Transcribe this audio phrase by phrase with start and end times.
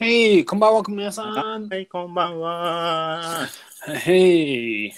[0.00, 1.68] Hey, こんばんは、皆さん。
[1.68, 3.48] はい、こんばんは。
[4.04, 4.92] Hey,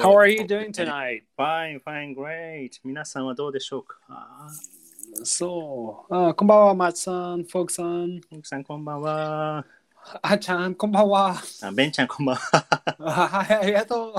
[0.00, 1.24] how are you doing tonight?
[1.36, 2.70] Fine, fine, great.
[2.82, 4.48] 皆さんはどうでしょうか？
[5.24, 9.66] そう、あこんばんは、マツさん、フォークさん、奥さん、こんばんは。
[10.22, 11.36] あちゃん、こんばんは。
[11.62, 12.66] あベンちゃん、こんばんは。
[13.00, 14.14] あはい、ありがと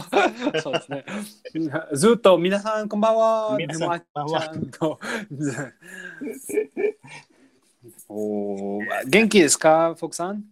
[0.54, 0.62] う。
[0.62, 1.04] そうですね。
[1.94, 3.56] ずっと皆さん、こんばんは。
[3.58, 4.54] 皆さんこんばんは。
[8.08, 10.44] おー元気ですか、フォークさん？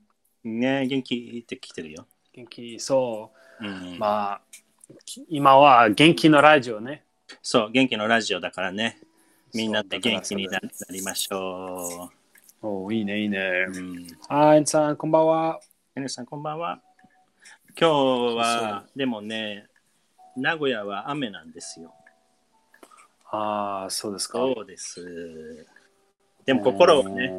[0.44, 2.08] ね元気って来てるよ。
[2.34, 3.66] 元気、そう。
[3.66, 4.42] うん、まあ、
[5.30, 7.04] 今は元気のラジオね。
[7.42, 9.00] そう、元気のラジオだからね。
[9.54, 12.10] みんなで元気にななりましょ
[12.62, 13.40] おーいいね、いいね。
[13.70, 13.72] う。
[13.72, 15.60] い、エンさん、こんばんは。
[15.96, 16.82] 皆さん、こんばんは。
[17.80, 19.68] 今日は、でもね、
[20.36, 21.94] 名古屋は雨なんですよ。
[23.30, 24.40] ああ、そうですか。
[24.40, 25.68] そうです。
[26.46, 27.34] でも心はね、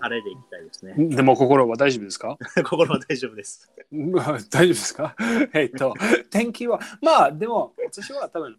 [0.00, 0.94] 晴れでいきたいですね。
[0.96, 2.36] でも心は大丈夫ですか？
[2.64, 3.70] 心は大丈夫です。
[3.90, 5.14] 大丈夫ですか？
[5.54, 5.94] えっと、
[6.30, 8.56] 天気は、まあでも私は多分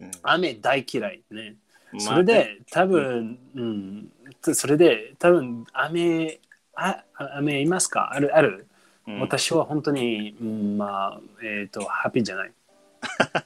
[0.00, 0.10] うん。
[0.22, 1.56] 雨大嫌いね。
[1.92, 4.12] まあそれで多分、うん、
[4.54, 6.40] それで多分雨、
[6.74, 7.04] あ
[7.36, 8.12] 雨いますか？
[8.12, 8.66] あるある、
[9.06, 9.20] うん。
[9.20, 12.52] 私は本当に、うん、まあ、えっ、と、ハッピーじゃない。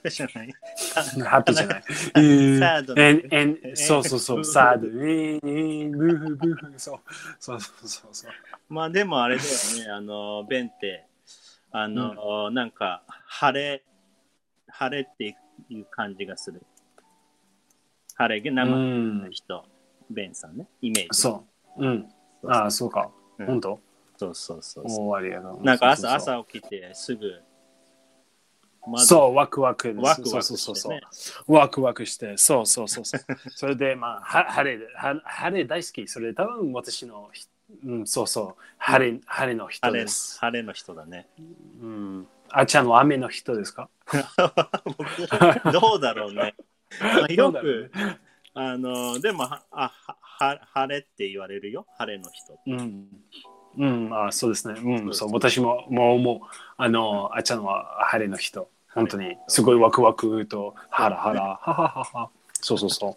[0.08, 0.55] じゃない。
[1.25, 1.83] ハッピーじゃない。
[1.83, 4.86] サードえんえんそうそうそう、サード。
[4.86, 7.00] えーえーブーブーブーそう
[7.39, 8.33] そうそうそうそう。
[8.69, 9.48] まあでもあれだよ
[9.86, 11.06] ね、あの、ベンって、
[11.72, 13.83] あの、なんか、晴れ、
[14.69, 15.36] 晴れって
[15.69, 16.62] いう感じがする。
[18.16, 19.64] 晴れ、生うんの人、
[20.11, 21.08] ベンさんね、イメージ。
[21.12, 21.44] そ
[21.77, 21.84] う。
[21.84, 22.08] うん。
[22.47, 23.11] ああ、そうか。
[23.38, 23.81] うん本当？
[24.16, 25.08] そうそうそうそう。
[25.08, 25.62] おーありがとう。
[25.62, 27.41] なんか朝、朝起きてすぐ、
[28.86, 29.06] まそう。
[29.06, 30.00] そう、ワクワクです。
[30.00, 31.00] ワクワクそうそうそうしてね。
[31.47, 33.21] ワクワクして、そうそうそうそう。
[33.55, 36.06] それで、まあ、は晴れ晴れ大好き。
[36.09, 37.47] それで多分私のひ、
[37.84, 38.62] うん、そうそう。
[38.78, 40.38] 晴れ、晴れの人です。
[40.41, 41.28] 晴れの人だね。
[41.81, 42.28] うん。
[42.49, 43.88] あちゃんは雨の人ですか？
[44.84, 46.55] 僕どうだろうね。
[47.00, 47.93] まあよ どうだろうく、
[48.55, 52.59] あの、でも、はあはは晴れって言われるよ、晴れの人。
[52.66, 53.09] うん。
[53.78, 54.81] うん、あそうですね。
[54.81, 58.69] うん、そそうう、私も、もう、もう、あの、あちゃんは晴れの人。
[58.92, 62.31] 本当に、すごいワクワクと、ハラハラ、はははは。
[62.60, 63.16] そうそうそ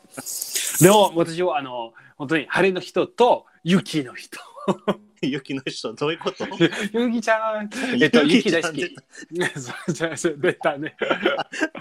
[0.79, 0.83] う。
[0.83, 4.39] でも、私は、あの、本当に晴れの人と雪の人。
[5.21, 6.45] 雪の人、どういうこと？
[6.93, 7.69] ゆきちゃん。
[8.01, 8.95] えっと、雪大好き
[10.37, 10.95] 出たね。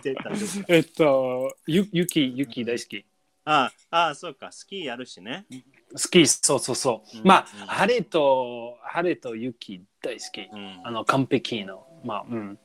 [0.03, 0.31] 出た
[0.69, 3.05] えっと、ゆ雪、雪大好き。
[3.45, 5.47] ああ、そうか、スキーやるしね。
[5.93, 7.19] 好き、そうそうそう。
[7.19, 10.41] うんまうんあ、晴れと、晴れと雪大好き。
[10.43, 11.87] うんあの、完璧の。
[12.05, 12.59] まあ、うん。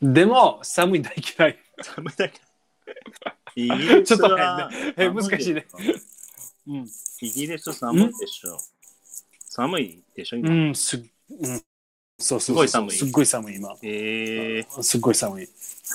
[0.00, 1.58] でも、寒い大嫌い。
[1.80, 2.40] 寒いだけ。
[3.54, 5.66] イギリちょっと変ねえ難しいね
[6.66, 6.86] うん。
[7.20, 8.58] イギリス寒いでしょ。
[9.40, 10.70] 寒いでしょ、う今。
[10.70, 11.00] ん、すっ、
[11.30, 11.62] うん。
[12.18, 13.74] そうすごい寒いすっごい寒い、今。
[13.82, 15.48] ええすっごい寒い。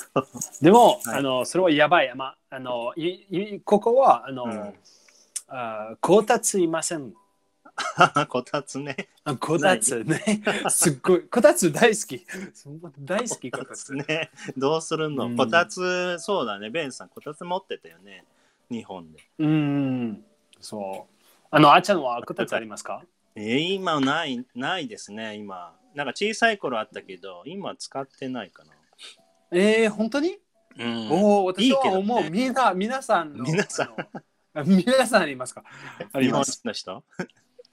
[0.62, 2.14] でも、はいあの、それはやばい。
[2.16, 4.74] まあ、あの、いいここは、あの、うん
[5.48, 7.14] あこたついません。
[8.28, 8.96] こたつね。
[9.24, 10.42] あこたつね。
[10.70, 11.22] すっごい。
[11.24, 12.26] こたつ大好き。
[13.00, 13.94] 大好き、こたつ。
[13.94, 14.32] ね。
[14.58, 16.70] どうするの、うんこたつ、そうだね。
[16.70, 18.26] ベンさん、こたつ持ってたよね。
[18.70, 19.20] 日本で。
[19.40, 20.26] うん。
[20.60, 21.16] そう。
[21.50, 23.04] あの、あっちゃんはこたつありますか？
[23.36, 25.74] えー、今ない、ないですね、今。
[25.94, 28.72] なんか小さい頃あったけど、今使ってないかな。
[29.52, 30.40] えー、本当に、
[30.78, 32.30] うんおお、私はいいけどね思う。
[32.30, 33.44] みんな、皆さんの。
[33.44, 33.96] 皆さん
[34.66, 35.64] 皆さんありますか？
[36.14, 36.52] あり日本ます。
[36.54, 37.04] 人の人？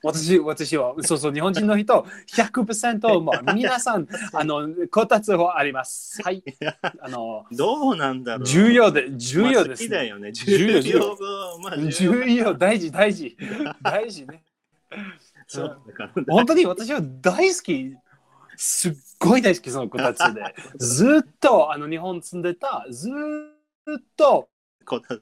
[0.03, 2.07] 私私は、そうそう、日本人の人、
[2.37, 6.23] 100% もう皆さん、あの、こたつはあります。
[6.23, 6.45] はい。
[7.01, 10.31] あの、どうなんだろう重要で、重要まあ好です、きだよね。
[10.33, 11.19] 重重要重要。
[11.63, 12.49] まあ、重重要。
[12.49, 13.35] 要、大事、大事。
[13.83, 14.45] 大事ね。
[15.47, 17.97] そうだからね本当に私は大好き。
[18.57, 20.55] すっごい大好き、そのこたつで。
[20.79, 24.49] ずっと、あの、日本住んでた、ずっと、
[24.85, 25.19] こた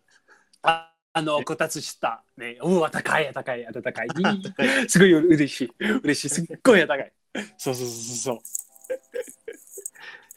[0.62, 2.25] ああの、こたつした。
[2.38, 4.09] ね、うわ、高い、高い、暖かい。
[4.88, 5.73] すごい嬉しい。
[6.03, 6.29] 嬉しい。
[6.35, 7.12] すっごい暖かい。
[7.59, 8.38] そうそうそうそう。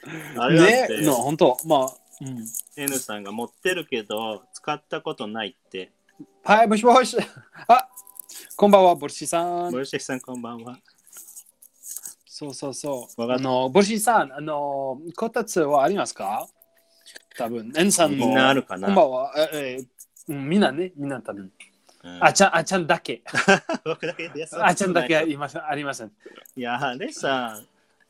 [0.40, 2.46] あれだっね、て、の、本当まあ、うん。
[2.76, 5.92] N さんが持ってるけど、使ったことないって。
[6.44, 7.18] はい、もしもし。
[7.68, 7.88] あ、
[8.58, 9.86] こんばんは、ボルシさん森。
[9.86, 10.78] 下さん、こんばんは。
[12.26, 13.32] そうそうそう。
[13.32, 16.48] あの、ボルシさん、あの、こたつはありますか？
[17.38, 18.28] 多分、エンさんも。
[18.28, 19.34] みんなあるかなこんばんは。
[19.54, 19.95] ええ
[20.30, 21.44] うんみんなね、みんな多分。
[21.44, 21.52] うん
[22.22, 23.24] あちゃん、あちゃんだけ。
[23.84, 24.30] 僕だけ
[24.62, 25.66] あちゃんだけあいりません。
[25.68, 26.12] ありません。
[26.56, 27.60] や、あれさ、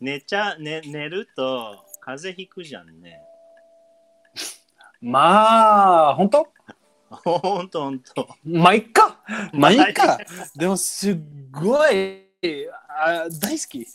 [0.02, 3.22] 寝ちゃ、寝寝ると風邪ひくじゃんね。
[5.02, 6.48] まあ、本当？
[7.10, 8.28] ほんとほんと。
[8.44, 9.20] まあ、いっか。
[9.54, 10.18] まあ、いっか。
[10.56, 11.18] でも、すっ
[11.52, 12.26] ごい、
[12.90, 13.88] あ大好き。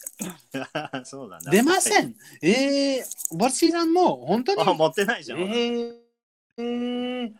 [1.05, 1.51] そうだね。
[1.51, 2.15] 出ません。
[2.43, 4.63] えー、ボルシーさんも本当に？
[4.63, 5.41] あ、持ってないじゃん。
[5.41, 6.00] えー、
[6.61, 7.33] え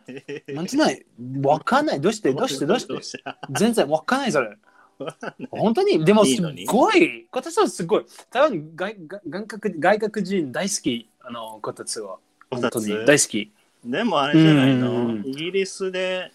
[0.47, 1.05] ー、 持ってない？
[1.43, 2.01] わかんない。
[2.01, 2.33] どうして？
[2.33, 2.65] どうして？
[2.65, 3.23] どうして？
[3.51, 4.57] 全然わかんないそれ。
[5.49, 6.03] 本当に？
[6.05, 7.27] でもすごい。
[7.31, 8.05] こたつはすごい。
[8.29, 8.95] 多分外
[9.27, 11.09] 外国外国人大好き。
[11.21, 12.17] あの、こたつは。
[12.49, 13.51] 本当にこたつ大好き。
[13.83, 16.31] でもあれじゃないうんうんうんのイギリスで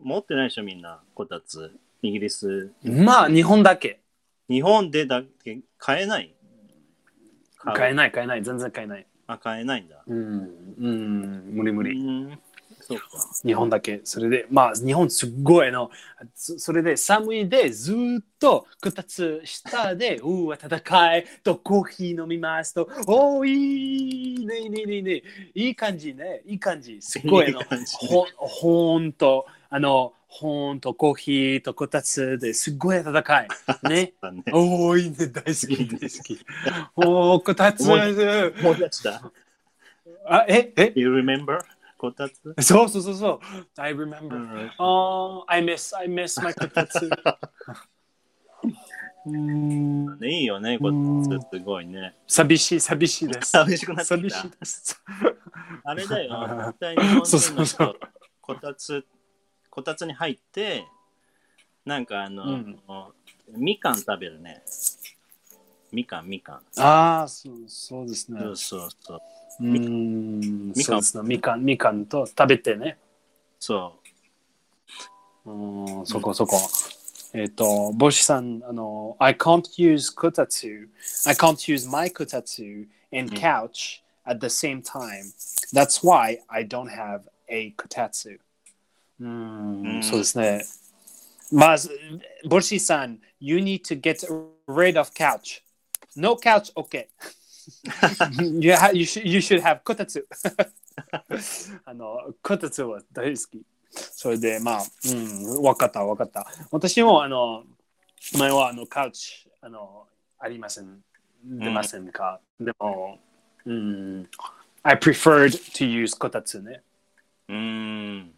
[0.00, 1.72] 持ってないでしょ、みんな、こたつ。
[2.02, 2.70] イギリス。
[2.84, 4.00] まあ、日本だけ。
[4.48, 6.32] 日本でだけ買えない？
[7.58, 8.44] 買えない、買えない。
[8.44, 9.06] 全然買えない。
[9.26, 10.02] あ、買えないんだ。
[10.06, 11.98] うん、うん、無理無理。
[11.98, 12.38] うん
[12.80, 13.04] そうか。
[13.44, 14.00] 日本だけ。
[14.04, 15.90] それで、まあ、日本すっごいの。
[16.34, 25.22] そそれで、寒いで、ずーっとこたつ下で、 うわ、暖かいとコーヒー飲みますと、おー、いいね、いいね、いいねいいね、
[25.54, 26.98] いい感じね、いい感じ。
[27.00, 27.66] すっごいの いい。
[28.08, 33.48] ほほんと、あの、ほんとコーヒーとこたつですっごい暖かい。
[33.88, 34.12] ね。
[34.20, 36.38] だねおー、いいね、大好き、大好き。
[36.96, 37.82] おー、こたつ。
[37.84, 39.30] 思思い出した？
[40.28, 41.60] あ、え、え？You remember?
[41.96, 42.40] こたつ？
[42.60, 43.80] そうそうそうそう。
[43.80, 44.34] I う remember.
[44.36, 47.08] ん Oh, I miss, I miss my こたつ。
[49.28, 50.90] うんねいいよね、こ
[51.28, 52.14] たつすごいね。
[52.26, 53.50] 寂しい、寂しいです。
[53.50, 54.08] 寂しくなってき。
[54.08, 55.02] 寂したいです。
[55.84, 58.08] あれだよ、 絶対日本そう人のそうそう人、
[58.40, 59.04] こたつ、
[59.76, 60.86] こたつに入って、
[61.84, 62.78] なんかあの、うん
[63.54, 64.62] みかん食べるね。
[65.92, 66.80] みかん、みかん。
[66.80, 68.40] ああ、そうそうですね。
[68.40, 69.20] そうそうそう。
[69.60, 71.22] うん、みかんそう。
[71.24, 72.96] みかん、みかんと食べてね。
[73.60, 74.00] そ
[75.44, 76.56] うん、そこそこ。
[77.34, 80.88] えっと、帽子さん、あの、I can't use こたつ。
[81.26, 85.34] I can't use my こたつ and couch at the same time.
[85.74, 88.40] That's why I don't have a こたつ。
[89.20, 90.64] うん、うんそうですね。
[91.52, 91.90] まず、
[92.48, 94.26] 帽子さん、you need to get
[94.66, 95.62] rid of couch.
[96.16, 97.06] No couch, okay.
[98.60, 100.26] you, ha- you, should, you should have こたつ。
[101.84, 103.62] あの、こたつは大好き。
[103.90, 106.46] それで、まあ、うん、わかった、わかった。
[106.70, 107.64] 私も、あの、
[108.36, 110.06] 前は、あの、カウチ、あの、
[110.38, 111.02] ありません。
[111.44, 113.18] 出ませんか、でも、
[113.64, 114.28] うん、
[114.82, 116.82] I preferred to use こたつね。
[117.48, 117.52] う。
[117.52, 117.62] うーん、う
[118.22, 118.35] ん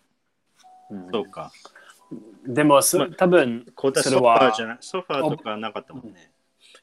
[1.12, 1.52] そうか。
[2.46, 4.78] でも、そま多分、こたソファーじゃない。
[4.80, 6.30] ソファーとかなかったもんね。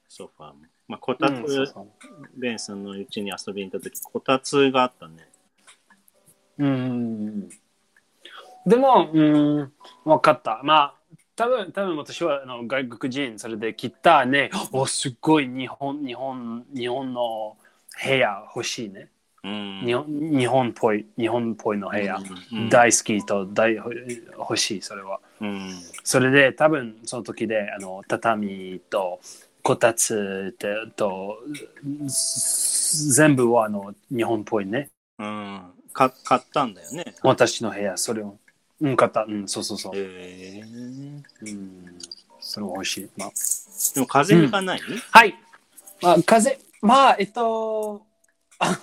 [0.07, 0.59] ソファーも。
[0.87, 1.73] まあ、こたつ、
[2.37, 5.27] ベンさんのうちに遊びに行った時、こたつがあったね。
[6.59, 7.49] うん。
[8.65, 9.73] でも、うん、
[10.03, 10.61] わかった。
[10.63, 10.95] まあ、
[11.35, 14.51] 多分多分私はあの外国人、それで来たね。
[14.71, 17.57] お、すっごい日本、日本、日本の
[18.03, 19.09] 部屋欲しいね。
[19.45, 19.83] うん。
[19.85, 20.05] 日本
[20.39, 22.17] 日本っぽい、日本っぽいの部屋。
[22.51, 25.19] うん大好きと大欲しい、それは。
[25.39, 25.71] うん。
[26.03, 29.19] それで多分その時であの畳と
[29.61, 30.55] こたつ
[30.95, 31.37] と
[32.07, 34.89] す全部はあの日本っぽいね。
[35.19, 35.61] うん。
[35.93, 37.15] か買ったんだよね。
[37.23, 38.37] 私の部屋、それを。
[38.81, 39.23] うん、買った。
[39.23, 39.93] うん、そうそうそう。
[39.95, 41.97] へーうん、
[42.39, 43.09] それは欲しい。
[43.15, 43.31] まあ、
[43.93, 44.81] でも風邪ひかない、
[45.11, 45.35] はい。
[46.01, 48.05] まあ、風、まあ、えっと、
[48.59, 48.77] あ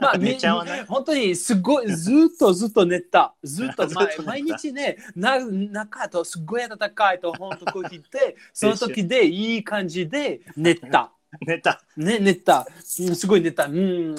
[0.00, 0.80] まあ、 寝ちゃわない？
[0.80, 3.34] み本当にすごい、ずっとずっと寝た。
[3.42, 11.12] ずっと、まあ ずっと寝た毎日ね、な中とすごい暖かいと、本当こう言って、その時でいい感じで寝た。
[11.46, 11.82] 寝た。
[11.96, 12.66] ね、寝た。
[13.00, 13.64] うんすごい寝た。
[13.66, 14.14] うん。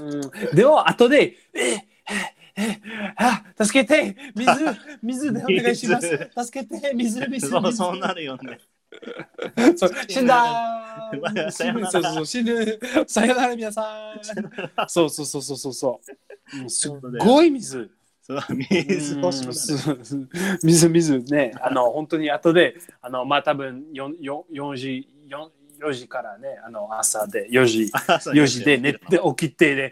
[0.53, 1.85] でも、後で、え、え、
[2.55, 2.81] え、
[3.17, 4.51] あ、助けて水、
[5.01, 6.29] 水でお願いします。
[6.37, 7.49] 助けて水、水、水。
[7.49, 8.59] そうそうなるよね。
[9.75, 11.51] そう 死んだー。
[11.51, 11.91] さよなら。
[11.91, 12.79] そうそうそう死ぬ。
[13.07, 14.89] さよなら皆さん。
[14.89, 16.01] そうそうそうそうそうそ
[16.53, 16.57] う。
[16.57, 17.89] もうすっごい水
[18.21, 19.99] そう水欲しくなる。
[20.11, 20.29] うん。
[20.63, 21.53] 水水ね。
[21.61, 29.91] あの本当に後であのまあ多分 4, 4, 4時 4, 4時からねあの朝で4時朝4時で寝て起きてで。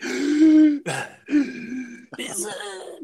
[2.18, 2.48] 水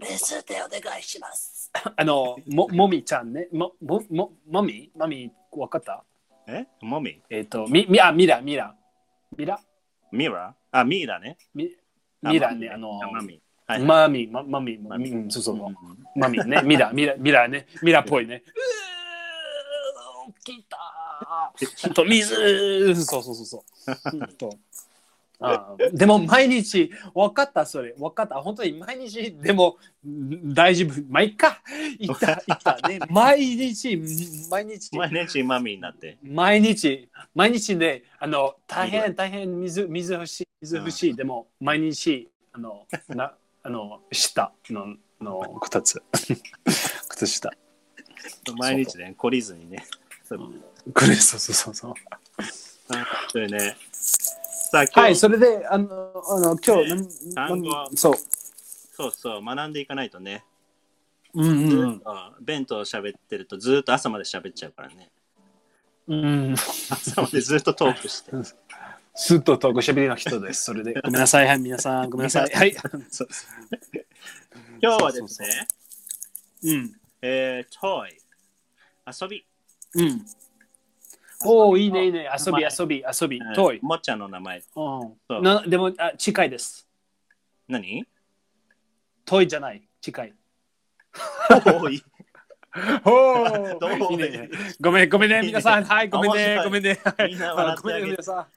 [0.02, 1.72] 水でお願いします。
[1.96, 3.48] あのももみちゃんね。
[3.52, 4.92] ももももみ？
[4.96, 5.32] もみ？
[5.58, 6.04] わかった？
[6.48, 6.66] え？
[6.82, 8.74] モミえっ、と、み、み、あ、ミラ、ミラ。
[9.36, 9.60] ミラ？
[10.12, 11.38] ミラあ、ミーだね。
[11.54, 11.70] ミ
[12.24, 13.42] あミラね、あの、マミ。
[13.66, 15.56] はいマミ、ママミ、マミうんそうそう。
[15.56, 15.62] う、ん。
[16.16, 18.44] マミね、ミラ、ミラ、ミラね、ミラっぽいね。
[20.28, 21.94] うー起きたー。
[21.94, 23.66] と、水そうそうそうそ
[24.14, 24.18] う。
[24.18, 24.50] うんと
[25.40, 31.62] あーでも毎日分かったそれ分かった本当に毎日でもん大丈夫まあいっか
[32.00, 33.98] いった いったね毎日
[34.50, 36.18] 毎日毎日マミーになって。
[36.24, 41.16] 毎日、毎日ね、あの、大変、大変、水、水欲しい、水欲しい。
[41.16, 46.02] でも、毎日、あの、な、あの、下の、の、こたつ。
[47.10, 47.52] 靴下。
[48.58, 49.86] 毎日ね、懲りずにね。
[50.24, 51.94] そうくれ、そうそうそうそう。
[52.90, 53.76] あそれね。
[54.70, 58.16] さあ、今日、はい、それで、あの、あの今日、なん単語そう。
[58.92, 60.44] そうそう、学んでいかないとね。
[61.34, 65.10] うんうんあベンと喋ってるとずっと朝まで喋っちゃうからね。
[66.08, 66.26] うん。
[66.26, 66.54] うん。
[66.54, 68.32] 朝までずっとトークして。
[69.16, 70.66] すっととごしゃべりの人です。
[70.66, 72.50] それで、ごめんなさい、はい、皆さん、ごめんなさい。
[72.54, 72.76] はい。
[73.10, 73.28] そう
[74.82, 75.68] 今日はですね、
[76.64, 76.96] うん。
[77.22, 78.18] えー、トイ、
[79.22, 79.46] 遊び、
[79.96, 80.26] うん。
[81.46, 82.30] おお、いいね、いいね。
[82.38, 83.80] 遊び、遊び、遊びうん、トイ。
[83.84, 84.62] おもちゃの名前。
[85.42, 86.88] なでもあ、近いです。
[87.68, 88.06] 何？
[89.26, 90.34] トイじゃない、近い。
[91.66, 92.04] 多い。
[93.06, 94.50] おどういいね。
[94.80, 95.84] ごめん、ごめんね、皆さん。
[95.84, 97.00] はい、ごめんね、ごめんね。
[97.04, 98.48] はいみんな笑ってごめんね、あげる皆さん。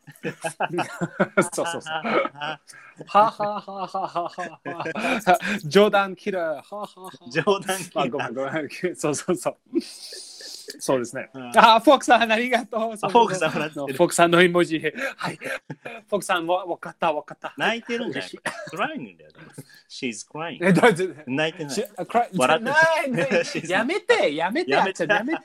[1.52, 1.92] そうそうそう。
[1.92, 2.60] は
[3.06, 4.28] はははは
[4.64, 5.38] は。
[5.64, 7.30] 冗談キラー。
[7.30, 8.96] 冗談聞あ、いたごめん、ごめん。
[8.96, 9.56] そうそうそう。
[10.78, 11.52] そうですねうん。
[11.56, 12.80] あ、フォークさん、ありがとう。
[12.80, 14.78] フォークさんフォークさんの絵文字。
[15.16, 15.36] はい。
[15.36, 17.54] フォークさんも分かった、分かった。
[17.56, 19.30] 泣いてるんじゃない嬉しい crying だよ。
[19.88, 20.58] She's crying.
[20.62, 21.04] え、どうぞ。
[21.26, 21.88] 泣いてない
[22.36, 25.40] 笑って やめて、やめて、やめて やめて。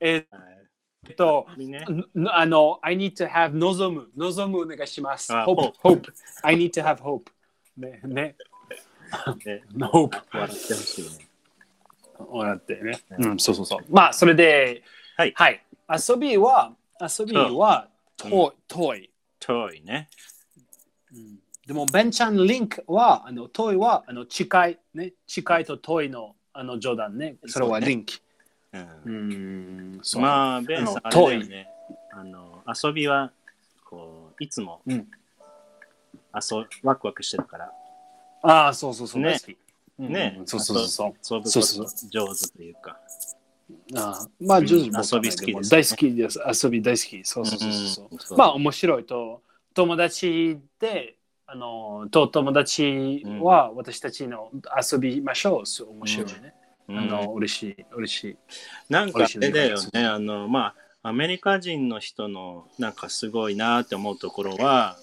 [0.00, 0.38] えは
[1.06, 1.46] いっと、
[2.30, 5.34] あの、I need to have 望む、望むお願いします。
[5.34, 6.12] あ hope, hope.
[6.42, 7.30] I need to have hope.
[7.76, 8.36] ね、ね、ね
[9.76, 10.22] hope.
[10.32, 11.33] 笑ってほしいね。
[12.30, 13.00] 笑ってね。
[13.18, 13.78] うん、そうそうそう。
[13.90, 14.82] まあ、それで、
[15.16, 15.64] はいはい。
[15.90, 20.08] 遊びは、遊びは、 toy、toy。toy ね。
[21.12, 27.36] うんでも、ベンちゃんリンクは、あの、 toy は、あの、近い、ね、近いと遠いの、あの、冗談ね。
[27.46, 28.12] それはリンク。
[28.74, 30.22] うんうん、そう。
[30.22, 31.68] まあ、ベンさん、あれだよね。
[32.12, 33.32] あの、遊びは、
[33.82, 35.08] こう、いつも、うん
[36.34, 37.72] 遊ワクワクしてるから、
[38.42, 39.22] ああ、そうそうそう。
[39.22, 39.38] ね
[39.98, 41.08] ねそうそうそう。
[41.08, 42.98] 遊ぶこそうそうと上手というか。
[43.96, 46.64] ああまあ、上手うん遊び好きです大好きです。
[46.64, 47.24] 遊び大好き。
[47.24, 48.08] そうそうそうそう。
[48.10, 49.42] うんそうまあ、面白いと、
[49.74, 54.50] 友達で、あの、と友達は私たちの
[54.92, 55.66] 遊びましょう。
[55.66, 56.54] そう面白いね。
[56.88, 58.36] うんあの、嬉しい、嬉しい。
[58.90, 64.96] なんかあれだよね、あの、まあ、アメリカ人の人のなんかすごいなって思うところは、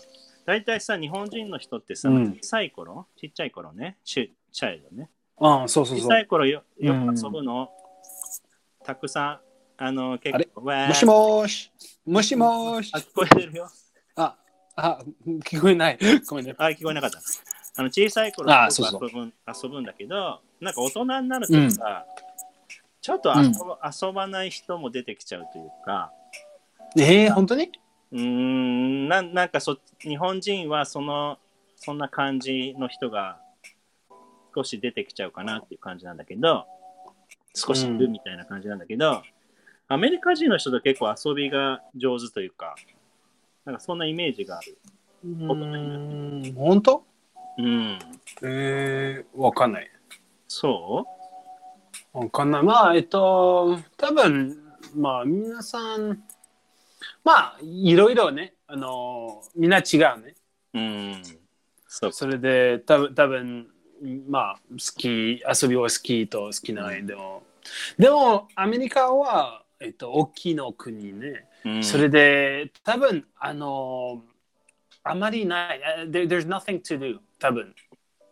[0.46, 3.98] 大体さ、日本人の人ってさ、うん小さい頃、ちっちゃい頃ね、
[4.52, 5.10] チャイルドね。
[5.40, 6.10] ああ、そうそう小そう。
[6.12, 7.70] さい頃よようんく遊ぶの、
[8.84, 9.42] たくさ
[9.78, 11.72] ん、あの、結構、もしもーし。
[12.06, 12.98] もしもーしあ、。
[13.00, 13.70] 聞こえてるよ。
[14.16, 14.36] あ、
[14.76, 15.00] あ、
[15.44, 16.00] 聞こえない。
[16.28, 16.56] ごめんね。
[16.58, 17.20] あ、聞こえなかった。
[17.78, 22.06] あの、小さい頃よくあそうそう遊ぶ遊ぶんだけど、なんか大人になるとさ、
[23.02, 26.12] ちょっと遊ば,、遊ばない人も出てきちゃうというか、
[26.98, 27.72] えー、本当に？
[28.12, 31.40] うーんななんかそ日本人はその
[31.78, 33.40] そんな感じの人が
[34.54, 36.66] 少し出てきちゃうかなっていう感じなんだけど
[37.54, 39.22] 少しいるみたいな感じなんだけど、
[39.88, 42.76] アメリカ人の人と結構遊びが上手というか
[43.66, 44.78] なんかそんなイメージがある。
[45.24, 47.04] うーん本当？
[47.58, 48.00] うん。
[48.44, 49.92] えー、わかんない。
[50.48, 51.06] そ
[52.14, 52.64] わかんない。
[52.64, 54.58] まあ、えっと、多分
[54.96, 56.24] まあ、皆さん、
[57.24, 60.36] まあ、いろいろね、あの、みんな違うね。
[60.74, 61.22] ううん。
[61.88, 63.68] そうそれで、多分多分
[64.28, 67.06] まあ、好き、遊びは好きと好きない。
[67.06, 67.44] でも、
[67.98, 71.46] でも、アメリカは、えっと、大きいの国ね。
[71.64, 74.24] うんそれで、多分あの、
[75.04, 75.82] あまりない。
[76.06, 77.20] Uh, There, there's nothing to do.
[77.40, 77.76] 多分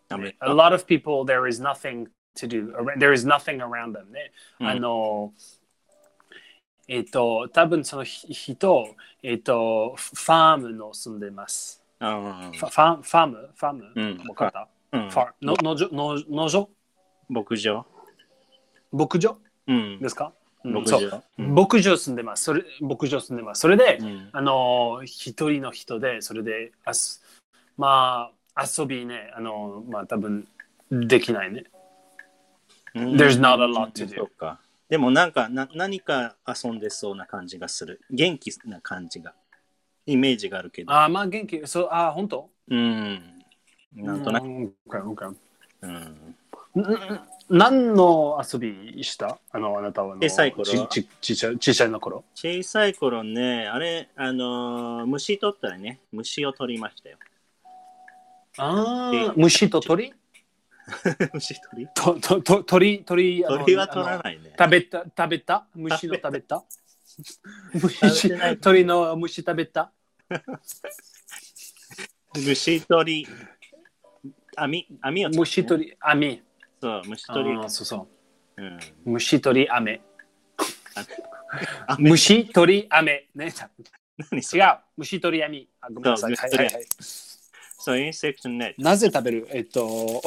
[0.10, 2.74] A カ lot of people, there is nothing to do.
[2.98, 4.32] There is nothing around them ね。
[4.60, 5.34] うんあの、
[6.88, 11.84] えっと、多分そのひ人、えっと、フファームの住んでます。
[12.00, 13.50] あファファーム？
[13.56, 16.70] ファーム、うんわかった、うんファーの農場農農場
[17.30, 17.86] 牧場
[18.92, 19.38] 牧場？
[19.68, 22.44] うんですか、うん牧そう場うん牧場住んでます。
[22.44, 23.62] それ牧場住んでます。
[23.62, 27.24] それで、うんあの、一人の人で、それで、あす
[27.78, 30.48] まあ、遊びね、あの、まあ、多分
[30.92, 31.66] できないね。
[32.96, 34.60] There's not a lot to do そうか。
[34.90, 38.02] でもなんかな何か遊んでそうな感じがする。
[38.10, 39.36] 元気な感じが。
[40.08, 40.92] イメージがあるけど。
[40.92, 41.68] あーまあ、元気。
[41.68, 42.50] そう、あー、本当？
[42.70, 43.39] うん。
[43.96, 44.46] なんとなく。
[44.46, 46.36] うん。
[47.50, 49.40] 何の遊びした？
[49.52, 50.16] あの、あなたは。
[50.18, 52.24] 小さい頃ちちちっちゃい小さいの頃。
[52.36, 57.18] 小さい頃ね、あれ、あのー虫取ったらね、虫を取りましたよ。
[58.58, 60.14] あえあ、虫と鳥？
[61.34, 61.88] 虫取り？
[61.96, 64.54] ととと鳥、鳥、鳥は取らないね。
[64.58, 65.66] 食べた、食べた？
[65.74, 66.64] 虫の食べた？
[67.74, 69.92] 虫鳥の虫食べた？
[72.36, 73.28] 虫取り。
[74.56, 76.42] 網、網を虫取り、網。
[76.82, 77.56] そう、虫あ取り。
[77.58, 78.08] ーそうそ
[78.58, 78.62] う。
[78.62, 78.80] うん。
[79.06, 80.02] 虫取り、雨。
[81.88, 83.28] あ め虫、鳥、雨。
[83.36, 83.54] ね。
[84.32, 84.78] 何違う。
[84.98, 85.70] 虫、鳥、網。
[85.82, 86.34] あ、ごめんなさい。
[86.34, 86.86] はいはいはい。
[87.82, 88.82] そう、 insect net。
[88.82, 89.48] なぜ食べる？
[89.52, 90.22] えっと、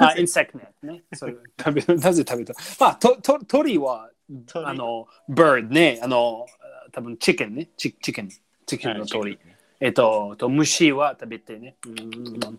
[0.00, 0.72] あ、 insect ね。
[0.82, 1.04] ね。
[1.14, 1.96] それ食べる。
[1.96, 2.54] なぜ食べた？
[2.80, 4.10] まあ、とと鳥は、
[4.46, 4.66] 鳥？
[4.66, 6.00] あの、bird ね。
[6.02, 6.44] あの、
[6.90, 7.68] 多分チキンね。
[7.76, 8.28] チチキン。
[8.66, 9.38] チキンの鳥。
[9.84, 11.74] えっと、と虫は食べてね。
[11.84, 12.54] うんうん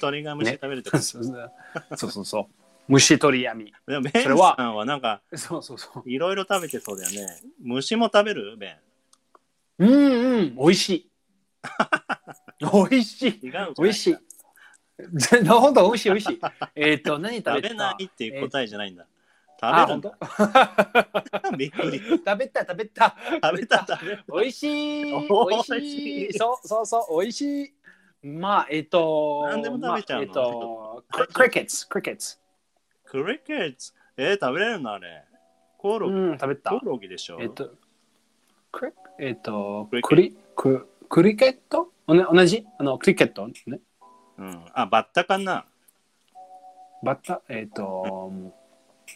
[0.00, 0.98] 鳥が虫食べるとか。
[0.98, 2.46] そうそうそうそう。
[2.88, 3.72] 虫鳥網。
[3.86, 6.10] でも、ベンそれはさんはなんか、そうそうそう。
[6.10, 7.40] いろいろ食べてそうだよね。
[7.60, 8.56] 虫も食べる？
[8.58, 8.76] ベン。
[9.78, 11.10] うんうん、美味しい。
[12.60, 13.40] 美味しい。
[13.40, 14.16] 美味しい。
[15.46, 16.40] 本当美味しい美味しい。
[16.74, 17.68] えっと、何食べた？
[17.68, 19.06] 食べないっていう答えじゃないんだ。
[19.82, 20.14] あ、本当？
[21.56, 22.00] びっくり。
[22.00, 23.16] 食べた食べた。
[23.42, 24.24] 食べた食べた。
[24.32, 25.04] 美味しい。
[25.04, 26.30] 美お味しい。
[26.30, 27.74] いそうそうそう、美味しい。
[28.26, 30.32] まあ、えっと、何でも食べちゃうの？
[30.34, 32.38] まあえっと、ククリケッツ、クリケッツ。
[33.04, 33.92] クリケッツ。
[34.16, 35.24] えー、食べれるのあれ。
[35.78, 36.14] コオロギ。
[36.14, 36.78] うん、食べたコオ。
[36.80, 37.38] ロギでしょ？
[37.40, 37.70] えっと、
[38.72, 42.66] クリえっとクリ、ケクリ、ククリケット同じ？
[42.78, 43.80] あの、クリケットね。
[44.38, 44.66] うん。
[44.72, 45.66] あ、バッタかな？
[47.02, 48.32] バッタ、えっと、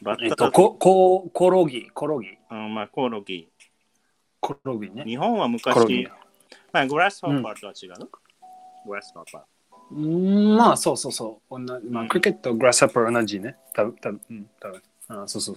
[0.02, 3.48] バッタえっと、こ、こ、コロギ、コロギ、うん、まあ、コオロギ。
[4.40, 5.04] コロギね。
[5.04, 6.08] 日本は昔、
[6.72, 8.08] まあ、グラスホッパーとは違うの、
[8.86, 9.46] グラスホッパ
[9.90, 11.54] うんまあ、そうそうそう。
[11.54, 13.56] おなまあ、うんクリケット、グラスハッパー同じね。
[13.74, 14.82] たぶん、たぶん、うん、たぶん。
[15.22, 15.56] あそうそう。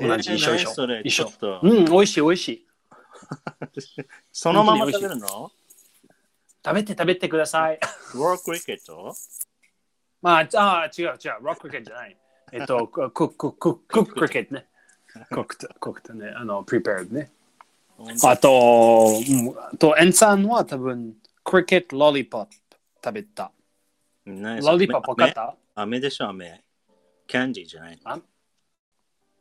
[0.00, 2.66] 同じ一緒一緒一緒うん、美味しい、美味しい。
[4.32, 5.52] そのまま食べるの？
[6.64, 7.78] 食べて、食べてください。
[8.14, 9.14] ロークリケット？
[10.20, 12.16] まあ、あ違う、違う、ロッククリケットじゃない。
[12.52, 14.66] えっと、クック、クック、クッククリケットね。
[15.06, 16.32] クック、クックね。
[16.36, 17.30] あの、プリペアね。
[18.24, 19.08] あと、
[19.72, 22.56] うんと、エンさんは多分、クリケットロリポップ
[23.04, 23.52] 食べた。
[24.26, 26.64] lollipop 分かった飴飴でしょ、飴。
[27.26, 28.20] キャンディーじゃないの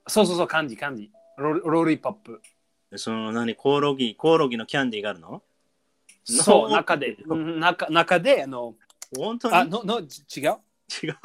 [0.08, 1.10] そうそうそう、 candy、candy。
[1.38, 2.42] ロ lollipop。
[2.96, 5.42] その何コオロギ、コオロギのキャンディーがあるの
[6.26, 8.76] そう、中で、中中で、あの、
[9.16, 10.04] 本当にあ、の、の、違
[10.48, 10.58] う
[11.04, 11.16] 違う。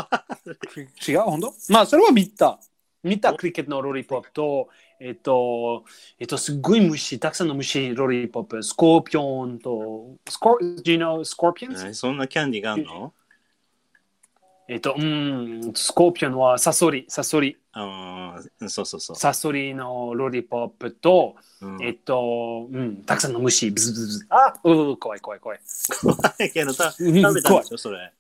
[1.09, 1.55] 違う本当？
[1.71, 2.59] まあ、それは見た。
[3.03, 5.85] 見た cricket の lollipop と、えっと、
[6.19, 11.75] えっと、すっごい虫、たくさんの虫、ロリポップ、スコーピオンと、スコー、do you know scorpions?
[11.75, 13.13] 何そんなキャンディーがあるの？
[14.67, 19.17] えっと、うん、スコーピオンはサソリ、サソリ、ああ、そうそうそう。
[19.17, 24.27] サソリのロリポップと、うんえっと、うん、たくさんの虫、ブズブズブズ。
[24.31, 25.61] あ、うう、怖い怖い怖い。
[26.01, 28.11] 怖いけどさ、食うんべたんでしょ、それ。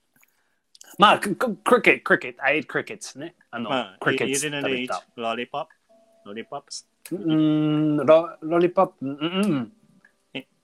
[0.98, 3.35] まあ、クククリケット、クリケット、I ate crickets ね。
[3.50, 5.04] あの、まあ、クリケッ you ト didn't 食べ eat た。
[5.16, 5.66] lollipop?
[6.26, 6.87] Lollipops?
[7.12, 9.72] うん、ロロリポップ、うん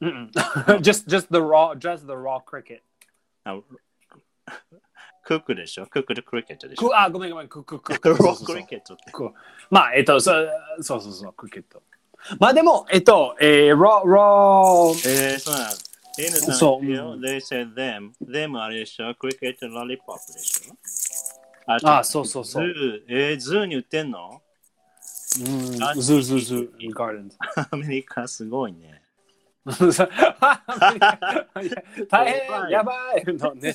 [0.01, 0.31] うん
[0.81, 2.81] just, just the raw, just the raw cricket.
[3.45, 3.61] あ
[5.23, 5.87] クックでしょ？
[5.87, 6.89] クックでクリケットでしょ？
[6.89, 8.09] くあ、ごめんごめん、クククク。
[8.09, 9.03] ロそうそうそうークリケットって。
[9.71, 10.33] まあ、えっと、そ
[10.81, 11.83] そうそうそう、クリケット。
[12.39, 15.71] まあでも、えっと、えー、raw, raw、えー、そうなの。
[16.27, 18.13] N さん、そう They said them.
[18.23, 20.75] them あれでしょクリケットロリポップでしょ
[21.67, 24.43] あそうそうそうズー、えー、ズーに売ってんの？
[25.41, 25.43] う
[25.79, 27.37] んあズーズーズー、ガーデンズ。
[27.71, 29.01] アメリカすごいね。
[32.11, 33.73] 大変、やばいのね。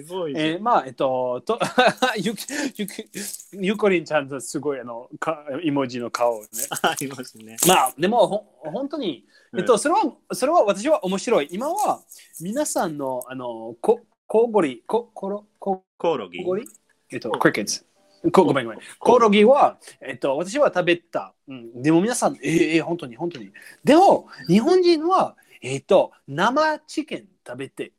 [0.00, 0.52] すごいね。
[0.52, 1.58] えー、まあ、えっと、と
[2.16, 3.04] ゆきゆき
[3.52, 6.48] ゆこりんちゃんとすごいあのかイモジの顔をね。
[6.82, 7.56] ありますね。
[7.68, 9.26] まあ、でも、ほ本当に、
[9.56, 10.00] えっと、それは、
[10.32, 11.48] それは私は面白い。
[11.50, 12.02] 今は、
[12.40, 16.42] 皆さんの、あの、こ、コウゴリ、こ、ころ、こ、コオロギ？
[16.42, 16.64] コリ？
[17.10, 18.30] えっと、クリケット。
[18.30, 18.80] こごめんごめん。
[18.98, 21.34] コオロギは、えっと、私は食べた。
[21.48, 23.52] うん、でも皆さん、えー、えー本当に、本当に。
[23.84, 27.92] でも、日本人は、えっと、生チキン食べて。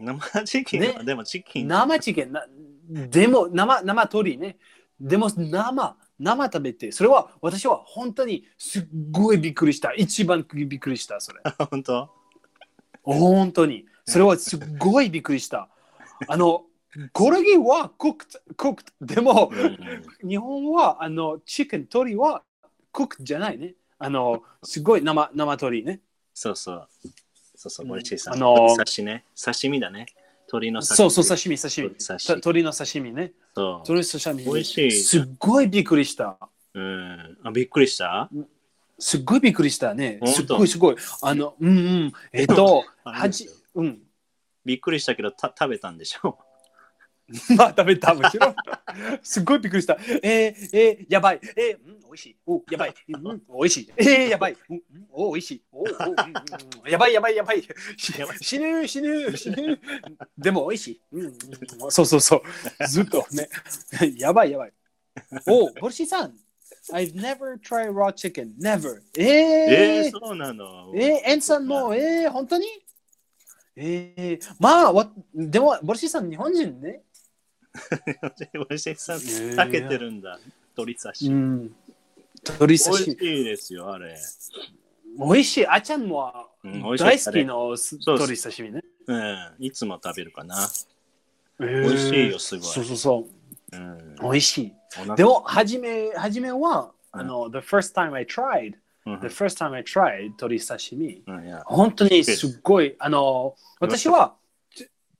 [0.00, 1.68] 生チキンは、ねでもチキン。
[1.68, 2.46] 生チキンな、
[3.08, 4.56] でも、生、生鳥ね。
[5.00, 9.92] でも、生、生食べて、それは、私は本当にすっごいびっくりした。
[9.94, 11.40] 一番びっくりした、それ。
[11.70, 12.10] 本当？
[13.02, 13.86] 本当に。
[14.04, 15.68] それはすっごいびっくりした。
[16.28, 16.64] あの、
[17.12, 18.84] コロギはクック、クック。
[19.00, 19.50] でも、
[20.26, 22.42] 日本は、あの、チキン、鳥は
[22.92, 23.74] クックじゃないね。
[23.98, 26.00] あの、すごい生、生鳥ね。
[26.34, 26.88] そうそう。
[27.60, 28.34] そうそう、うんこれ小さい。
[28.34, 29.24] あの刺身ね。
[29.36, 30.06] 刺身だね。
[30.48, 30.96] 鳥の刺身。
[30.96, 32.40] そうそう、刺身、刺身。
[32.40, 33.32] 鳥の刺身ね。
[33.54, 33.86] そう。
[33.86, 34.44] 鳥の刺身。
[34.44, 36.38] 美味しいすっごいびっくりした。
[36.72, 37.38] うん。
[37.44, 38.30] あ、びっくりした？
[38.98, 40.20] すっごいびっくりしたね。
[40.24, 40.96] すっごいすごい。
[41.20, 42.12] あの、うんうん。
[42.32, 43.98] えっと、 あはじ、うん。
[44.64, 46.38] びっくりしたけど、た食べたんでしょ？
[47.56, 48.54] まあ食べたもちろん。
[49.22, 49.98] すっごいびっくりした。
[50.22, 51.40] えー、えー、やばい。
[51.56, 52.36] えー、うん、美味しい。
[52.46, 52.94] お、やばい。
[53.08, 53.92] うん、美味しい。
[53.96, 54.56] えー、やばい。
[54.68, 55.62] うん、うんお、美味しい。
[55.72, 57.62] お、お、うんうん、やばい、やばい、やばい。
[57.96, 59.80] 死ぬ、死ぬ、死ぬ。
[60.36, 61.00] でも美味しい。
[61.12, 62.86] うん、うん、そうそうそう。
[62.88, 63.48] ずっとね。
[64.18, 64.72] やばい、やばい。
[65.46, 66.36] お、ボルシーさん。
[66.92, 68.56] I've never tried raw chicken.
[68.58, 69.02] Never.
[69.18, 70.92] ええー、ー、そうなの。
[70.94, 72.66] えー、エンさんも、えー、本当に？
[73.76, 77.02] えー、まあ、わでも、ボルシーさん、日本人ね。
[78.68, 80.38] おいしいさん、えー避けてるんだ。
[80.74, 81.26] 鳥刺し。
[81.28, 81.74] うん。
[82.44, 83.40] 鶏美味し刺し。
[83.40, 84.16] いですよ、あれ。
[85.18, 85.66] 美味しい。
[85.66, 86.32] あちゃんも
[86.98, 88.82] 大好きのすそう鶏刺身ね。
[89.06, 89.54] うん。
[89.58, 90.68] いつも食べるかな。
[91.58, 93.28] 美美味しいよすごいそうそうそ
[93.72, 93.76] う。
[93.76, 94.16] うん。
[94.22, 94.72] 美味しい。
[95.16, 98.74] でも、はじめ、はじめは、うんあの、the first time I tried,
[99.06, 101.22] うん the first time I tried 鶏刺身、
[101.64, 104.36] 本当にすっごい、あの、私は、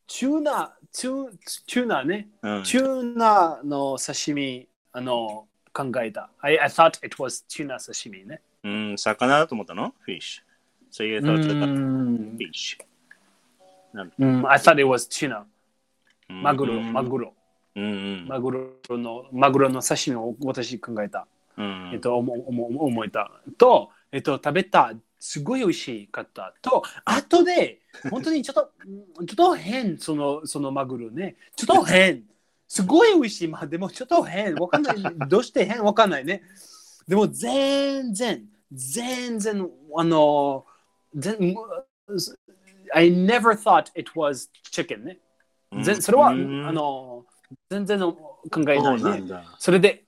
[0.07, 6.31] tuna、tu- tuna ね、うん tuna の刺身、あの、考えた。
[6.41, 8.41] I, I thought it was tuna 刺身ね。
[8.65, 10.43] うん、魚だと思ったの ?fish。
[10.91, 12.79] So you う thought fish.
[14.19, 15.47] うん I thought it was tuna。
[16.29, 17.35] うんマグロ、マグロ。
[17.75, 21.27] マグロの、マグロの刺身を私考えた。
[21.57, 23.31] うんえっと、思思思えた。
[23.59, 24.93] と、えっと、食べた。
[25.19, 26.55] すごい美味しかった。
[26.63, 27.81] と、後で、
[28.11, 28.71] 本当にちょっと、
[29.19, 31.37] うんちょっと変、その、そのマグロね。
[31.57, 32.25] ちょっと変。
[32.73, 33.49] すごい美味しい。
[33.49, 34.55] まあ、でもちょっと変。
[34.55, 34.97] わかんない。
[35.29, 35.83] どうして変？
[35.83, 36.43] わかんないね。
[37.09, 40.65] でも、全然、全然、あの、
[41.17, 41.57] 全
[42.95, 45.19] I never thought it was chicken ね。
[45.83, 47.25] ぜそれは、あうんの、
[47.69, 49.33] 全然の考えないね。
[49.59, 50.05] それで、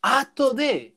[0.00, 0.94] 後で、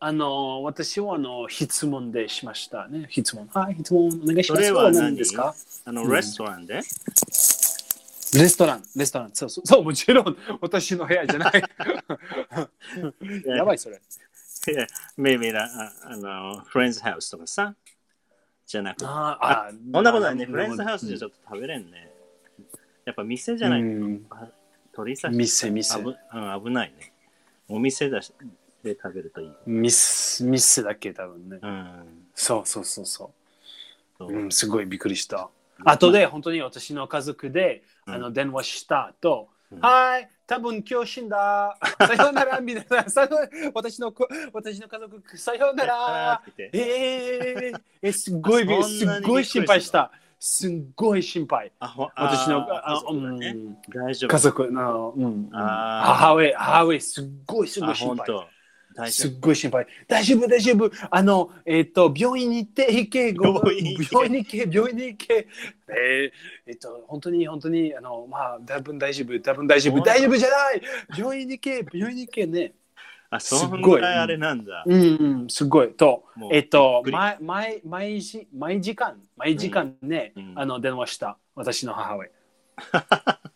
[0.00, 3.06] あの、私はあの質問でしましたね。
[3.08, 3.48] 質問。
[3.54, 4.62] はい、質問お願いします。
[4.66, 4.94] それは何？
[4.94, 5.54] 何ですか？
[5.84, 6.80] あの、うんレストランで？
[8.34, 9.30] レストラン、レストラン。
[9.34, 11.62] そうそう、そうもちろん、私の部屋じゃない。
[13.46, 13.96] やばい、それ。
[13.96, 14.86] いや、
[15.18, 17.74] maybe なああの、フレンズハウスとかさ、
[18.66, 19.04] じゃなくて。
[19.06, 20.44] あーあー、そんなことないね。
[20.44, 22.10] うんフレンズハウスじゃちょっと食べれんね。
[23.04, 24.26] やっぱ店じゃないとうん
[24.92, 26.00] 鳥刺し店、店。
[26.02, 27.12] 危ないね。
[27.68, 28.32] お店だし
[28.82, 29.52] で食べるといい。
[29.66, 31.58] 店、店だけ多分ね。
[31.62, 32.26] うん。
[32.34, 33.30] そうそうそうそ。
[34.20, 35.50] ううん、すごいびっくりした。
[35.84, 41.76] 後で本当に私の家族で、うんあの電話したと、うんはい、多分今日死んだ。
[42.06, 43.10] さようなら、みたいな。
[43.10, 43.28] さよ
[43.74, 46.42] 私の子私の家族、さようなら。
[46.56, 50.12] えー、えすっごいび、すごい心配した。
[50.38, 51.72] すっごい心配。
[51.80, 54.30] 私のああうん大丈夫。
[54.30, 58.26] 家族の、うん、母親、母親、すっごいすごあ、い心配。
[59.06, 59.28] す。
[59.28, 59.86] っごい心配。
[60.08, 60.90] 大丈夫、大丈夫。
[61.10, 65.48] あの、えっ、と、病院に行って、 行け、ご病院に行け病院に行け、病院に行け。
[65.88, 66.30] えー
[66.66, 70.82] えっ、と、本当に、本当に、あの、まあ、多分大丈夫、多分大丈夫、大丈夫じゃない
[71.16, 72.72] 病院に行け、病院に行けね。
[73.28, 74.84] あ、そんすごいぐあれなんだ。
[74.86, 75.92] うん、うん、すごい。
[75.92, 82.30] とえっ、と、毎、毎、毎時、毎時間、毎時間ね、うんあの、電話した、私の母親。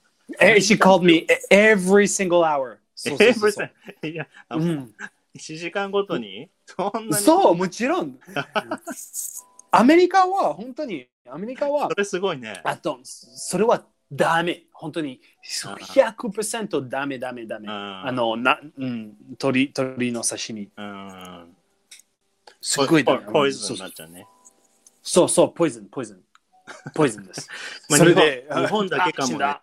[0.40, 2.78] え she called me every single hour.
[2.94, 3.70] そうそうそうそう
[4.02, 4.92] Everything いや、あうん
[5.36, 6.50] 1時間ごとに？
[6.66, 7.24] そんなに？
[7.24, 8.18] そう、もちろん。
[9.72, 12.60] アメリカは本当に、アメリカはそ、れすごいね。
[12.64, 14.64] あと、それはダメ。
[14.72, 17.68] 本当に、100%ダメ、ダメ、ダメ。
[17.68, 20.68] ああの、な、うん、鳥、鳥の刺身。
[20.76, 21.56] うん。
[22.60, 23.26] すごいダメ。
[23.32, 24.26] ポイズンになっちゃうね。
[25.02, 26.24] そうそう、ポイズン、ポイズン。
[26.94, 27.48] ポイズンです。
[27.88, 29.56] まあそれで、日本だけかもね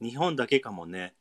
[0.00, 1.14] 日本だけかもね。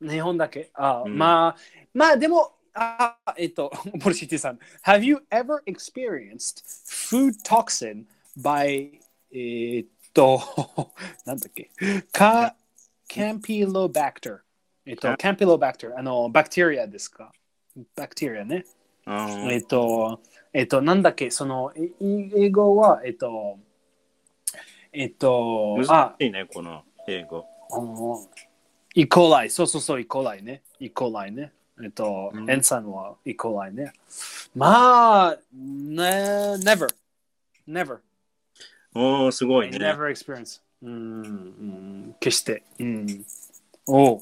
[0.00, 0.70] 日本だけ。
[0.74, 1.56] あ、うんまあ、
[1.92, 3.70] まあでも、あえっと、
[4.02, 4.58] ポルシティさん。
[4.84, 8.04] Have you ever experienced food toxin
[8.40, 8.90] by
[9.32, 10.40] えっと、
[11.26, 11.70] なんだっけ？
[12.12, 12.54] カ、
[13.12, 14.38] カンピロバクター。
[14.86, 15.98] えっと、カンピロバクター。
[15.98, 17.32] あの、バクテリアですか？
[17.94, 18.64] バクテリアね。
[19.06, 20.20] うんえっと、
[20.52, 21.30] えっと、なんだっけ？
[21.30, 21.92] その、い
[22.36, 23.58] 英語は、えっと、
[24.92, 27.46] えっと、あ難、しいね、この英語。
[29.00, 30.60] イコライ、そうそうそう、イコライね。
[30.78, 31.52] イコライね。
[31.82, 33.94] えっと、うんエンさんはイコライね。
[34.54, 36.04] まあ、ね、
[36.62, 36.86] never,
[37.66, 38.00] never,
[38.94, 39.78] おー、すごいね。
[39.78, 40.60] never experience.
[40.82, 42.62] うん、うん、決して。
[42.78, 43.24] うん。
[43.86, 44.20] おう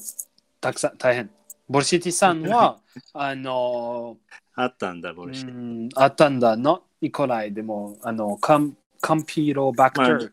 [0.61, 1.29] たくさん、大変。
[1.69, 2.79] ボルシティさんは、
[3.15, 4.17] あの、
[4.55, 5.45] あったんだ、ボうルシ。
[5.45, 10.31] ん、あったんだの、イコライでも、あの、カンカンピロバクター、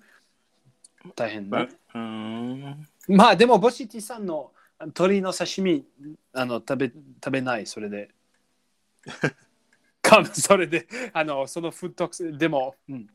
[1.16, 1.68] 大変ね。
[1.96, 2.88] うん。
[3.08, 5.86] まあでもボシティさんの鶏の刺身
[6.34, 8.10] あの食べ食べないそれで。
[10.02, 13.08] かそれであのそのフットでも、うん、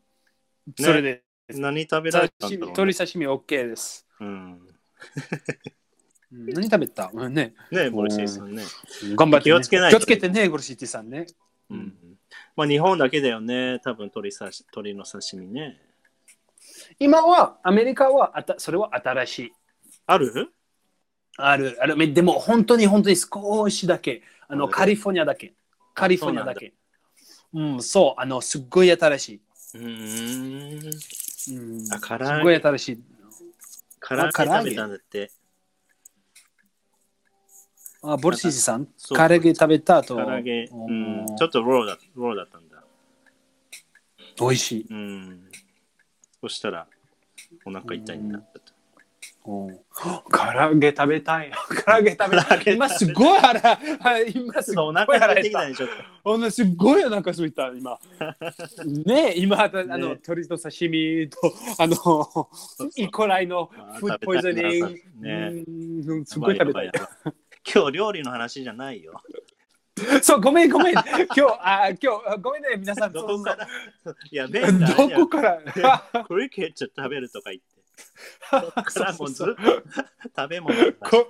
[0.77, 4.07] それで、何食べられたん刺身だろう、ね鶏刺身 OK です。
[4.21, 4.29] うん。
[4.29, 4.61] うん
[6.33, 8.63] 何食べた、うん、ねねボルシさんね。
[9.17, 11.27] 頑張って、ね、気をつけないと気をつけてね、ボルシティさんね。
[11.71, 11.95] うん。
[12.55, 13.81] まあ、日本だけだよね。
[13.81, 15.81] 多分鳥刺し鳥の刺身ね。
[17.01, 19.53] 今はアメリカはあたそれは新しい。
[20.13, 20.53] ある？
[21.39, 21.97] ある、ある。
[21.97, 24.23] めでも本当に本当に少しだけ。
[24.49, 25.55] あの、カリフォルニアだけ。
[25.95, 26.75] カリフォルニアだけ。
[27.55, 29.41] うん、そう、あの、すっごい新しい。
[29.75, 29.87] うー
[30.81, 30.91] ん。
[31.53, 33.03] うん、あ唐揚げすごい新しい。
[34.01, 35.31] 唐揚げ唐揚げ食べたんだって。
[38.03, 40.17] あ、ボルシーさん、唐揚げ食べた後？
[40.17, 42.83] 唐揚げ、ううんん、ちょっとローだローだったんだ。
[44.41, 44.87] 美味しい。
[44.91, 45.51] うん。
[46.41, 46.89] そしたら、
[47.65, 48.59] お腹痛いになったと。
[48.59, 48.60] うん
[49.43, 51.51] 唐揚げ食べたい。
[51.85, 52.75] 唐揚げ食べたい。
[52.75, 55.69] 今すごい腹、は い今すごい腹減ったきた。
[55.69, 55.95] ね、ちょっと。
[56.25, 57.99] ほんですごいお腹すいた、今。
[59.07, 61.39] ね今、あの、ね鶏の刺身と、
[61.79, 62.49] あの、
[62.97, 64.95] イコライのフードポイズニング。
[65.21, 65.65] ね
[66.07, 66.91] うんすごい食べたい
[67.73, 69.21] 今日料理の話じゃないよ。
[70.23, 70.95] そう、ごめん、ごめん。
[70.95, 73.13] 今日、あ、今日、ごめんね、皆さん。
[73.13, 73.67] どこから？
[74.31, 76.25] いや、どこから？
[76.25, 77.80] クリケット食べるとか言って。
[78.51, 79.57] からもうずっと
[80.37, 81.29] 食べ物こ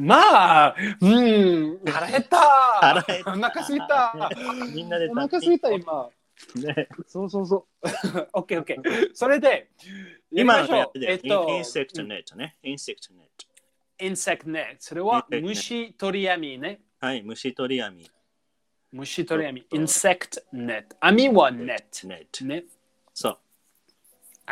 [0.00, 2.38] まあ、うん、腹減った。
[2.80, 4.30] 腹減ったお腹すいた。
[4.74, 6.08] みんなでお腹すいた、今。
[6.56, 8.28] ね、そうそうそう。
[8.32, 9.10] オッケーオッケー。
[9.14, 9.70] それで、
[10.30, 12.56] 今のやりましょうえっと、 insect net ね。
[12.62, 14.76] insect net。insect net。
[14.80, 16.80] それは虫取り網ね。
[17.00, 18.10] はい、虫取り網。
[18.92, 19.66] 虫取り網。
[19.70, 20.96] insect net。
[21.00, 22.44] 網は net。net。
[22.44, 22.64] ね。
[23.14, 23.38] そう。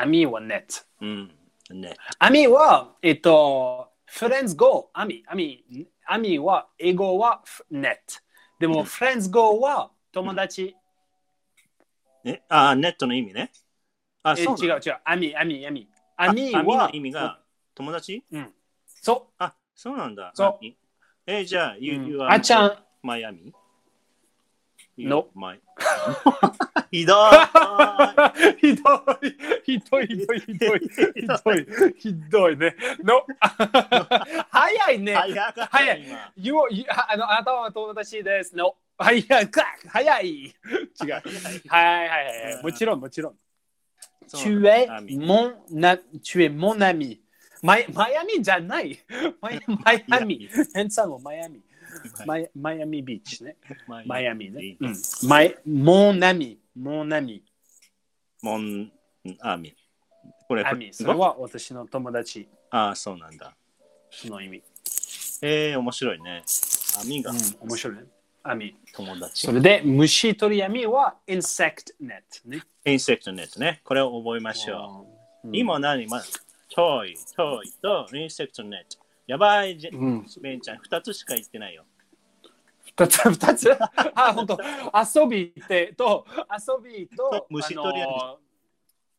[0.03, 0.87] 網は net。
[1.01, 1.31] うん。
[1.71, 1.97] ネット。
[2.19, 5.65] 網は、えっと、フレンズ語、網、網、
[6.07, 8.21] 網は、英語はネット。
[8.59, 10.77] でも、フレンズ語は友達。
[12.25, 13.53] え、あ、ネットの意味ね。
[14.23, 14.81] あ、そう違う。
[15.05, 15.89] 網、網、網。
[16.17, 17.41] あ網網はの意味が
[17.75, 18.23] 友達？
[18.31, 18.53] うん。
[18.85, 20.33] そあ、そうなんだ。
[20.35, 20.77] そう網
[21.27, 21.79] え、じゃあ、う。
[21.81, 23.55] you, うん you are あちゃん、マイアミ
[24.99, 25.31] No.
[25.35, 25.61] マイ
[26.91, 27.15] ひど
[28.53, 28.91] いひど
[29.23, 29.27] い、
[29.65, 31.53] ひどい、ひどい、ひどい、ひど
[31.87, 32.77] い、ひどいね。
[33.03, 33.25] の、
[34.51, 35.15] 早いね。
[35.15, 36.33] 早い今。
[36.37, 38.57] You, you, あの、あなたは友達です。
[38.57, 39.51] の、早い、
[39.89, 40.45] 早い。
[40.45, 40.55] 違う。
[41.07, 41.23] はい
[41.69, 42.63] はいはい。
[42.63, 43.39] もちろん、もちろん。
[44.29, 45.57] Tu es mon,
[46.23, 47.21] tu es mon ami.
[47.63, 48.99] マイマイアミじゃない。
[49.41, 50.49] マイマイアミ。
[50.75, 51.63] ヘンさんはマイアミ。
[52.27, 53.57] マイマイアミビーチね。
[54.07, 54.77] マイアミね。
[54.81, 54.97] うん。
[55.29, 58.93] my、mon ami。mon ami。mon
[59.41, 59.75] ami。
[60.49, 60.93] これ、 ami。
[60.93, 63.55] それは私の友達ああ、そうなんだ。
[64.25, 64.63] の意味。
[65.43, 66.43] えー、面白いね。
[67.01, 68.03] 網がうん、面白いね。
[68.43, 68.77] ami。
[68.95, 69.53] 友達そ。
[69.53, 72.63] れで、虫取り網は insect net ね。
[72.85, 73.81] insect net ね。
[73.85, 75.07] これを覚えましょ
[75.45, 75.49] う。
[75.49, 75.57] うん。
[75.57, 76.07] 今何？
[76.07, 76.21] ま
[76.75, 79.01] toy、toy と insect net。
[79.27, 80.27] やばい、じうん。
[80.41, 81.85] ベンちゃん、二つしか言ってないよ。
[82.85, 83.71] 二つ、二つ？
[84.15, 84.59] あ、本当。
[85.23, 88.39] 遊びってと、遊びと、 虫取り網あの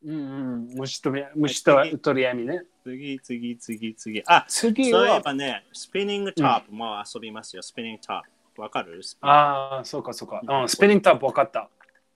[0.04, 2.64] うんうん、虫取り虫取り網ね。
[2.84, 4.24] 次、次、次、次。
[4.26, 7.62] あ、次そういえは、ばね、スピニングトップも遊びますよ。
[7.62, 8.22] スピニングトッ
[8.56, 8.62] プ。
[8.64, 9.00] わかる？
[9.22, 10.42] ああ、そうかそうか。
[10.44, 11.70] うん、スピニングタップ分かった。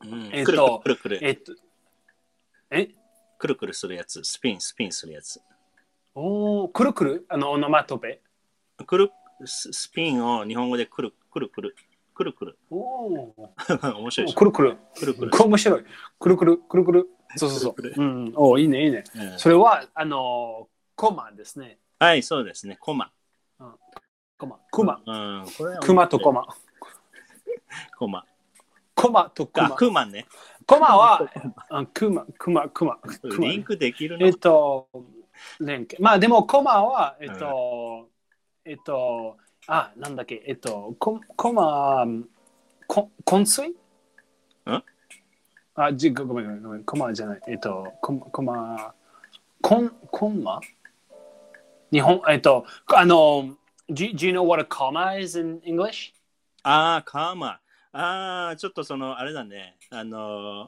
[0.03, 1.53] うんえっとくるくるくるえっと、
[2.71, 2.89] え？
[3.37, 4.23] くるくるするやつ。
[4.23, 5.39] スピン、スピンするやつ。
[6.17, 7.25] おーくるくる？
[7.27, 8.21] あの、オノマトペ？
[8.87, 9.11] くる
[9.43, 11.75] ススピンを日本語でくるくるくる
[12.13, 12.57] くるくる。
[12.71, 13.35] おお。
[13.99, 14.77] 面白いくるくる。
[14.97, 15.31] くるくる。
[15.43, 15.83] 面白い。
[16.17, 17.09] くるくる、くるくる。
[17.35, 17.73] そうそうそう。
[17.73, 19.03] くるくうん、おーいいね、いいね。
[19.13, 21.79] うんそれは、あの、コマですね。
[21.99, 22.77] はい、そうですね。
[22.79, 23.11] コマ。
[24.37, 24.59] コマ。
[24.71, 25.01] クマ。
[25.05, 26.47] うん、これはクマとコマ。
[27.97, 28.23] コマ。
[28.95, 29.75] コマとクあ、マ。
[29.75, 30.25] クマね。
[30.65, 31.29] コマは、
[31.69, 32.99] あクマ、クマ、クマ。
[33.39, 34.87] リンクできるえっのと、
[35.59, 35.97] 連携。
[36.01, 38.09] まあでも、コマは、えっと、
[38.65, 42.05] えっと、あ、なんだっけ、えっと、ココマ、
[42.87, 43.75] こ昏睡
[44.71, 44.83] ん？
[45.75, 47.41] あ、じごめんごめんごめん、コマじゃない。
[47.47, 48.93] えっと、コマ、コマ、
[49.61, 50.59] コン、コンマ？
[51.91, 53.55] 日本、えっと、あの、
[53.89, 56.13] do, do you know what a comma is in English?
[56.63, 57.59] ああ、カマ。
[57.91, 59.77] ああ、ちょっとその、あれだね。
[59.89, 60.67] あのー、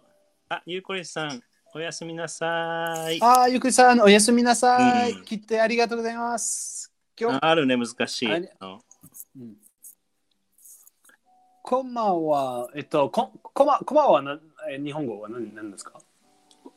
[0.50, 1.42] あ、ゆうこりさん、
[1.78, 3.20] おやすみなさい。
[3.22, 5.12] あ、ゆくさん、おやすみなさい。
[5.12, 6.92] うん来てありがとうございます。
[7.16, 8.80] 今日、あるね、難しいあれの。
[9.36, 9.58] うん
[11.62, 14.40] コマは、えっと、ココマコマはな
[14.72, 16.02] え日本語は何何ですか？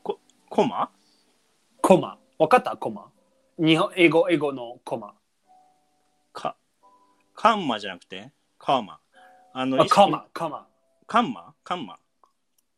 [0.02, 0.18] コ
[0.66, 0.90] マ？
[1.80, 2.18] コマ。
[2.36, 2.76] わかった？
[2.76, 3.06] コマ
[3.58, 5.14] 日本英語、英語のコマ。
[6.34, 6.56] か、
[7.34, 8.98] カンマじゃなくて、カマ。
[9.54, 10.66] あの、あ、カマ、カマ。
[11.06, 11.54] カンマ？
[11.64, 11.98] カンマ？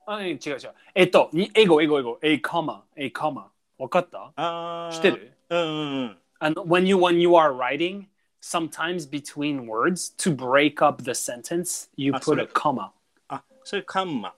[0.07, 0.59] あ、違う違う。
[0.95, 2.19] えっと、に英語、英語、英語。
[2.23, 3.51] え、カマ、え、カマ。
[3.79, 4.33] わかった？
[4.37, 4.91] ああ。
[4.93, 5.33] 知ってる？
[5.51, 6.19] うんうんうん。
[6.39, 8.07] あの、when you, when you are writing,
[8.41, 12.91] sometimes between words, to break up the sentence, you put れ a comma.
[13.29, 14.35] あ、それカンマ。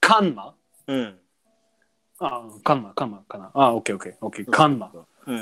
[0.00, 0.54] カンマ
[0.86, 1.18] うん。
[2.20, 3.50] あ、カンマ、カンマ、カンマ。
[3.54, 4.50] あ、オッケーオッケー、オッケー。
[4.50, 4.92] カンマ。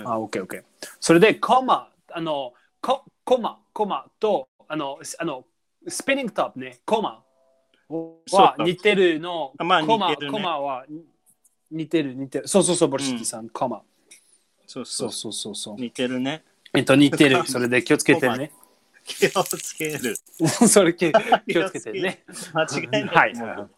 [0.05, 0.65] あ、オッケーオッケー。
[1.01, 5.45] それで、コマ、あの、ココマ、コマと、あの、すあの
[5.87, 7.23] スピニングトップね、コマ
[7.89, 9.53] は似てるの。
[9.59, 10.85] あまあコマ、ねコマは
[11.71, 12.49] 似てる、似てる。
[12.49, 13.83] そうそうそう、ボルシティさん、コマ。
[14.67, 15.77] そうそそううそうそうそう。
[15.77, 16.45] 似てるね。
[16.75, 17.45] えっと、似てる。
[17.49, 18.53] それで 気をつけてね。
[19.05, 20.17] 気をつける。
[20.69, 21.11] それ気
[21.47, 22.25] 気をつけてね。
[22.53, 23.05] 間違いない。
[23.05, 23.69] はい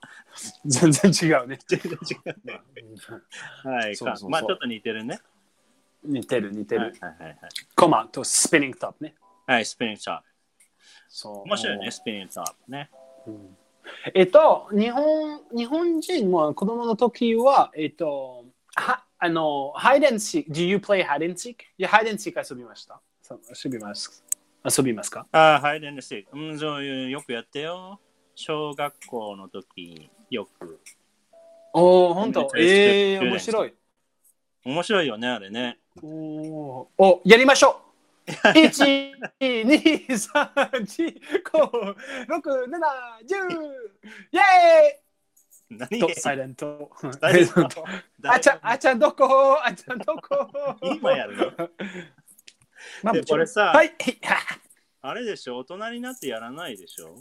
[0.64, 1.58] 全然違うね。
[1.66, 2.60] 全然違うね。
[3.64, 3.96] はい。
[3.96, 5.20] そうそうそうまあちょっと似てるね。
[6.04, 6.80] 似てる、似てる。
[6.82, 7.38] はいはいはいはい。
[7.74, 9.14] コマとスピニングトップね。
[9.46, 10.20] はい、スピニングトッ
[11.08, 11.40] そうプ。
[11.42, 12.90] 面白いね、スピニングトップね。
[13.26, 13.56] うん
[14.14, 21.52] えっと、日本日本人は子供の時は、えっと、はあの、ハイデンシーク、Do you play hide and seek?
[21.52, 23.00] いや、ハイデンシーク遊びました。
[23.22, 24.24] そう遊びます。
[24.64, 25.26] 遊びますか？
[25.32, 26.38] ああ、ハイデンスティック。
[26.38, 28.00] うん、そういう、よくやってよ。
[28.34, 30.80] 小学校の時、よく。
[31.72, 32.50] おお、本当？
[32.56, 33.74] ええー、うん面白い。
[34.64, 35.78] 面白いよね、あれね。
[36.02, 37.89] おーお、やりましょう
[38.30, 42.78] !1、2、3、4、5、6、7、
[43.26, 43.62] 10!
[44.32, 44.40] イェ
[45.70, 46.00] 何ーイ。
[46.00, 46.90] と、サイレント。
[47.20, 47.84] サイレント
[48.24, 49.56] あちゃん、あちゃんどこ？
[49.64, 50.48] あちゃんどこ？
[50.82, 51.46] 今やるの？
[53.02, 53.94] まあ、これさはい。
[55.02, 55.58] あれでしょ？
[55.58, 57.14] 大人になってやらないでしょ？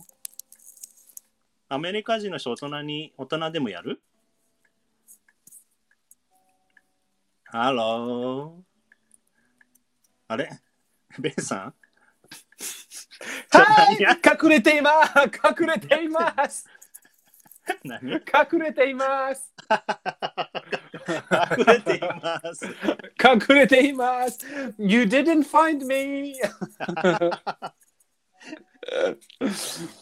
[1.67, 4.01] アメリカ人の人大人に大人でもやる？
[7.45, 8.63] ハロー
[10.27, 10.49] あれ？
[11.19, 11.73] ベンさん？
[13.51, 13.97] はい
[14.43, 15.13] 隠れています。
[15.59, 16.67] 隠れています。
[17.83, 18.11] 何？
[18.13, 18.21] 隠
[18.59, 19.53] れています。
[21.57, 22.65] 隠れています。
[23.23, 24.39] 隠れています。
[24.77, 26.39] You didn't find me.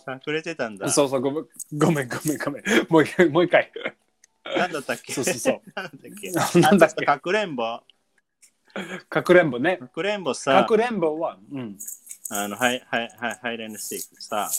[0.07, 0.89] 隠れてたんだ。
[0.89, 1.45] そうそう、ごめん、
[1.77, 2.63] ごめん、ごめん、ごめん。
[2.89, 3.71] もう一回、もう一回。
[4.57, 5.11] なんだったっけ？
[5.13, 5.61] そうそうそう。
[5.75, 6.31] なんだっけ？
[6.61, 7.05] なんだっけ？
[7.05, 7.81] あかくれんぼ。
[9.09, 9.77] かくれんぼね。
[9.77, 11.77] かくれんぼかさ、くれんぼは、うん。
[12.29, 14.49] あの、はい、はい、はい、ハイレンドスティックさ、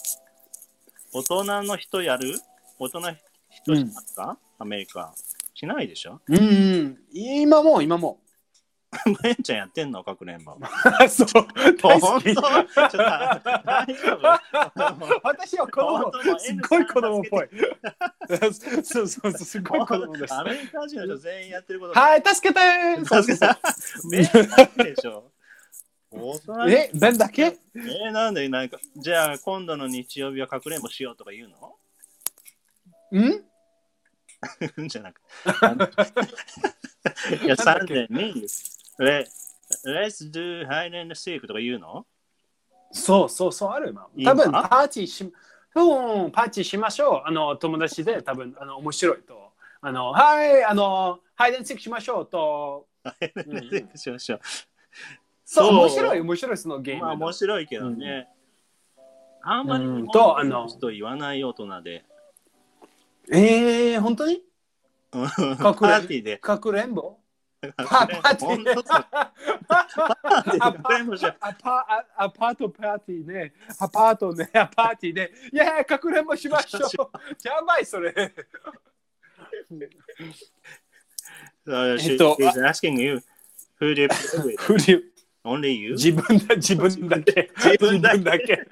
[1.12, 2.34] 大人の人やる
[2.78, 3.16] 大人の
[3.50, 5.14] 人しますか、アメリカ。
[5.54, 8.20] しないでしょうんうん、今も、今も。
[9.22, 10.02] ベンちゃんやってんの？
[10.02, 10.56] かくれんぼ。
[11.10, 11.26] そう、
[11.82, 12.34] 大好き。
[12.34, 12.34] 本当？
[12.34, 12.44] ちょっ
[12.90, 14.40] と大丈夫？
[15.24, 16.10] 私は子供。
[16.38, 17.48] すっごい子供っぽい。
[18.28, 20.32] そうそうそう、すごい子供です。
[20.34, 21.92] アメリカ人の人全員やってること。
[22.00, 22.60] はい、助けて
[23.04, 23.46] そうそうそ
[24.08, 25.30] うベンだけでしょ
[26.66, 27.42] え、ベンだけ？
[27.44, 28.48] えー、なんで？
[28.48, 31.48] なんか、じゃあ今度の日曜日はかくれんぼしようとか言う
[33.12, 33.20] の？
[33.20, 33.44] ん？
[34.88, 35.26] じゃなくて。
[37.44, 38.46] いや、サンデーに、
[38.98, 39.26] レ
[39.86, 42.06] Let's do hide and seek とか言うの？
[42.90, 47.22] そうそうそう、ある多分パーティーし、うん、パーティーしましょう。
[47.26, 49.52] あの、友達で多分、あの、面白いと。
[49.82, 52.86] あの、はい、あの、ハイデンシックしましょうと。
[53.94, 54.40] しましょう。
[55.44, 57.02] そう、面白い、面白い、そのゲーム。
[57.02, 58.28] まあ面白いけどね。
[59.42, 62.04] あんまりとあの本の人言わない大人で。
[63.30, 64.42] えー、本当に？
[65.10, 66.38] パーティーで。
[66.38, 67.18] かくれんぼ？
[67.60, 68.80] パかパーティー
[71.40, 71.70] アパ
[72.16, 73.52] アアパートパーティーね。
[73.80, 75.32] アパートね、アパーティーで。
[75.52, 77.18] いや、かくれんぼしましょう。
[77.46, 78.14] やばい、それ。
[81.66, 83.20] Uh, え she, っと she's asking you,
[83.80, 84.56] who do you play with?
[84.62, 85.12] フリ
[85.44, 85.92] Only you?
[85.92, 87.50] 自分だ、自分だけ。
[87.56, 88.66] 自分だけ自分だけ。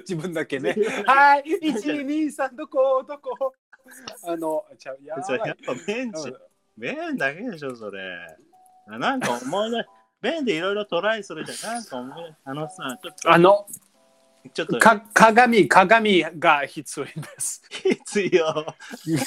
[0.00, 0.74] 自分だけ ね。
[1.06, 3.54] はい、1、2、3、どこ、どこ？
[4.24, 5.56] あの、ちゃう、やばいやっ。
[5.64, 6.32] ぱベンチ、
[6.80, 8.00] ベンだけでしょ、それ。
[8.88, 9.86] あなんか思い出、
[10.22, 11.74] ベンでいろいろトライするじゃん。
[11.74, 13.66] なんか思いあのさ、ちょっと、あの、
[14.54, 17.62] ちょっとか鏡、鏡が必要です。
[17.68, 18.66] 必要。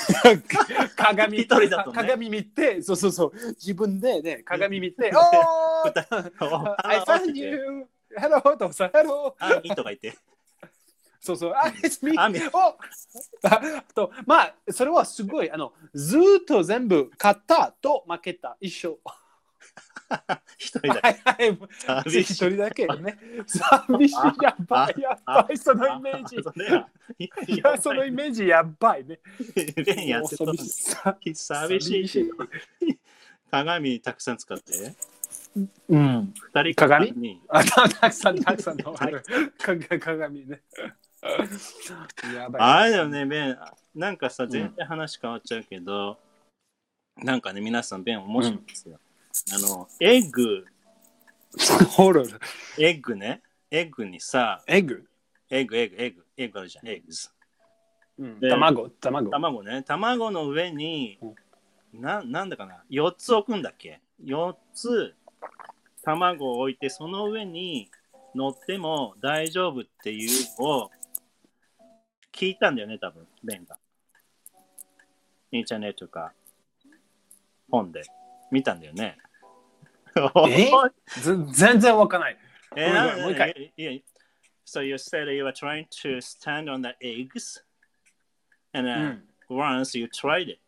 [0.98, 7.86] 鏡一人だとね鏡見て、そうそうそう、自分でね、鏡見て、 おー I found you!
[8.18, 8.58] Hello!
[8.58, 9.36] とさ、Hello!
[9.38, 10.18] あ、いいとか言って。
[11.24, 12.18] そうそう、あ、It's me!
[12.18, 12.76] あみお
[13.48, 19.00] あと、まあ、それはすごい、あの、ずーっと全部、勝ったと負けた、一緒。
[20.58, 23.18] 一人だはいはい、一人だけね。
[23.48, 26.36] 寂しい、やばい、やばい、そのイメージ。
[27.20, 29.22] いいや、そのイメージやばいね。
[30.06, 32.32] やってた寂しさ寂しいし。
[33.50, 34.94] 鏡たくさん使って。
[35.88, 36.34] うん。
[36.54, 40.62] 二人鏡にあ、たたくさん、たくさんの鏡ね。
[42.36, 42.62] やばい。
[42.62, 43.60] あれだよね、ベン。
[43.96, 46.20] なんかさ、全然話変わっちゃうけど、
[47.18, 49.00] なんかね、皆さん、ベン面白いんですよ。
[49.54, 50.66] あの、エッグ、
[51.90, 52.40] ホロー。
[52.80, 53.42] エッグね。
[53.72, 55.08] エッグにさ、エッグ？
[55.50, 57.30] エッグ、エッグ、エッグ、エッグあるじゃん、エッグズ。
[58.20, 59.30] うんで卵、卵？
[59.32, 59.84] 卵ね。
[59.84, 65.16] 卵の上にうん、ななんだかな、4つ置くんだっけ？4つ
[66.04, 67.90] 卵を置いて、その上に
[68.36, 70.92] 乗っても大丈夫っていうのを
[72.34, 73.78] 聞いたんだよね、多分、ベンが。
[75.52, 76.34] インターネットか
[77.70, 78.02] 本で
[78.52, 79.18] 見たんだよね。
[80.50, 80.72] え？
[81.22, 82.38] ず全然わかんない。
[82.76, 83.72] えごめんごめんもう一回。
[84.66, 87.64] So you said you were trying to stand on the eggs,
[88.74, 90.60] and う uh, ん、once you tried it.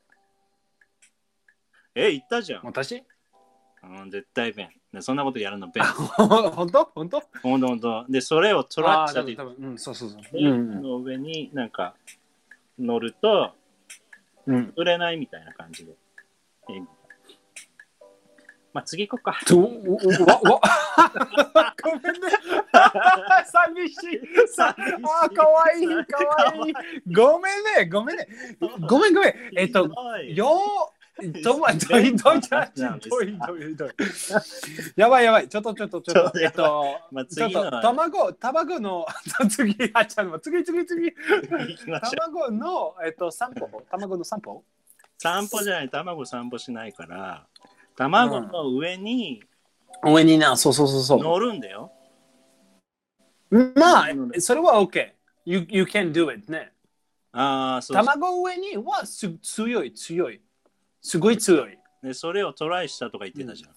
[1.95, 2.65] え、言ったじゃん。
[2.65, 3.03] 私？
[3.83, 4.69] うん、絶対ベン。
[4.95, 5.83] ねそんなことやるのベン。
[6.15, 6.85] 本当？
[6.95, 7.23] 本当？
[7.41, 8.05] ほんとほんと。
[8.09, 10.21] で、それをトラッシャーであー多分多分うん、そうそうそう。
[10.31, 11.95] でうんの上になんか
[12.79, 13.53] 乗ると
[14.47, 14.73] うん。
[14.75, 15.93] 売れないみたいな感じで。
[16.69, 16.81] え
[18.73, 19.39] まあ次行こうか。
[19.47, 22.29] と、わ、わ、 ごめんね。
[23.47, 24.47] 寂しい。
[24.49, 26.73] さあ、かわいい、かわいい。
[27.13, 28.27] ごめんね、ごめんね。
[28.85, 29.33] ごめん、ごめん。
[29.55, 29.89] えっと、
[30.27, 30.94] よう、
[31.43, 33.89] どま、どい、どい、どい、どい、どい。
[34.97, 35.47] やばい、やばい。
[35.47, 36.39] ちょっと、ちょっと、ちょっと。
[36.39, 39.05] えっと、まあちょっと、卵、卵の、
[39.49, 41.13] 次、あ、ちゃんと、次、次、次。
[42.01, 43.81] 卵の、えっと、散歩。
[43.89, 44.63] 卵の散歩
[45.17, 47.47] 散歩じゃない、卵散歩しないから、
[47.95, 49.41] 卵の上に
[50.03, 51.19] 上にな、そうそうそうそう。
[51.19, 51.91] 乗るんだよ。
[53.49, 54.07] まあ、
[54.39, 55.13] それは OK。
[55.45, 56.73] You, you can do it ね。
[57.31, 60.41] ああ、そう卵上にはす強い、強い。
[61.05, 61.77] すごい強い。
[62.01, 62.15] で。
[62.15, 63.71] それをトライしたとか言ってたじゃん。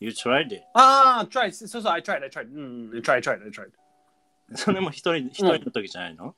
[0.00, 0.62] You tried it.
[0.74, 1.52] ああ、try。
[1.52, 2.52] そうそう、I tried, I tried.
[2.52, 3.70] うん、I tried, tried, I tried.
[4.56, 6.34] それも一人一人の時じゃないの、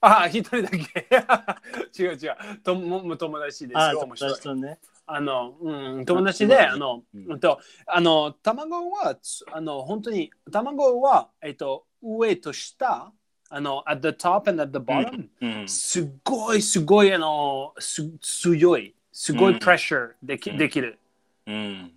[0.00, 0.78] ああ、一人だけ。
[2.00, 2.36] 違う違う。
[2.62, 3.76] とも友達です。
[3.76, 4.78] ああ、友達とね。
[5.06, 13.12] あの、うん、友達で、ああの、うんうんと、あの、卵は、つあの、本当に、卵は、えっと、上と下、
[13.48, 15.68] あの、at the top and at the bottom、うん。
[15.68, 20.56] すごい、すごい、あの、す強い、すごいプレッシャーでき,、うん。
[20.58, 20.98] できる。
[21.46, 21.92] うん。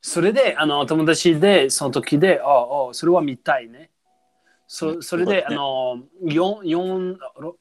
[0.00, 3.90] それで、あの、友達で、その時で、ああ、それは見たいね。
[3.90, 3.90] う
[4.66, 5.02] そん。
[5.02, 7.56] それで、あの、4、四ろ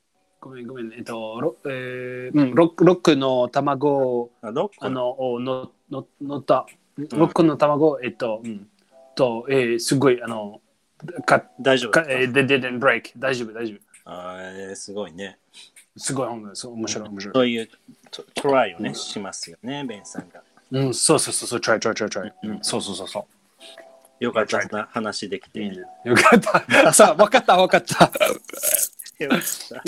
[0.45, 6.67] ごめん、ごめん、えっと、ろえー、うん、6, 6の卵あ、どこあの、をのの乗った、
[6.99, 8.67] 6個の卵、えっと、うん、
[9.15, 10.61] と、えー、すごい、あの、
[11.25, 13.11] か大丈夫かえー、they didn't break。
[13.17, 13.79] 大丈夫、大丈夫。
[14.05, 15.37] あーえーすごいね。
[15.97, 17.33] すごい、面白い、面白い。
[17.33, 17.69] そういう
[18.11, 20.41] トトライをね、しますよね、ベンさんが。
[20.71, 22.31] うん、そうそうそうそう、try, try, try, try。
[22.43, 24.23] うん、そうそうそうそう。
[24.23, 25.59] よかったな話できて。
[25.61, 26.93] よかった。
[26.93, 28.11] さあ、わかった、わかった。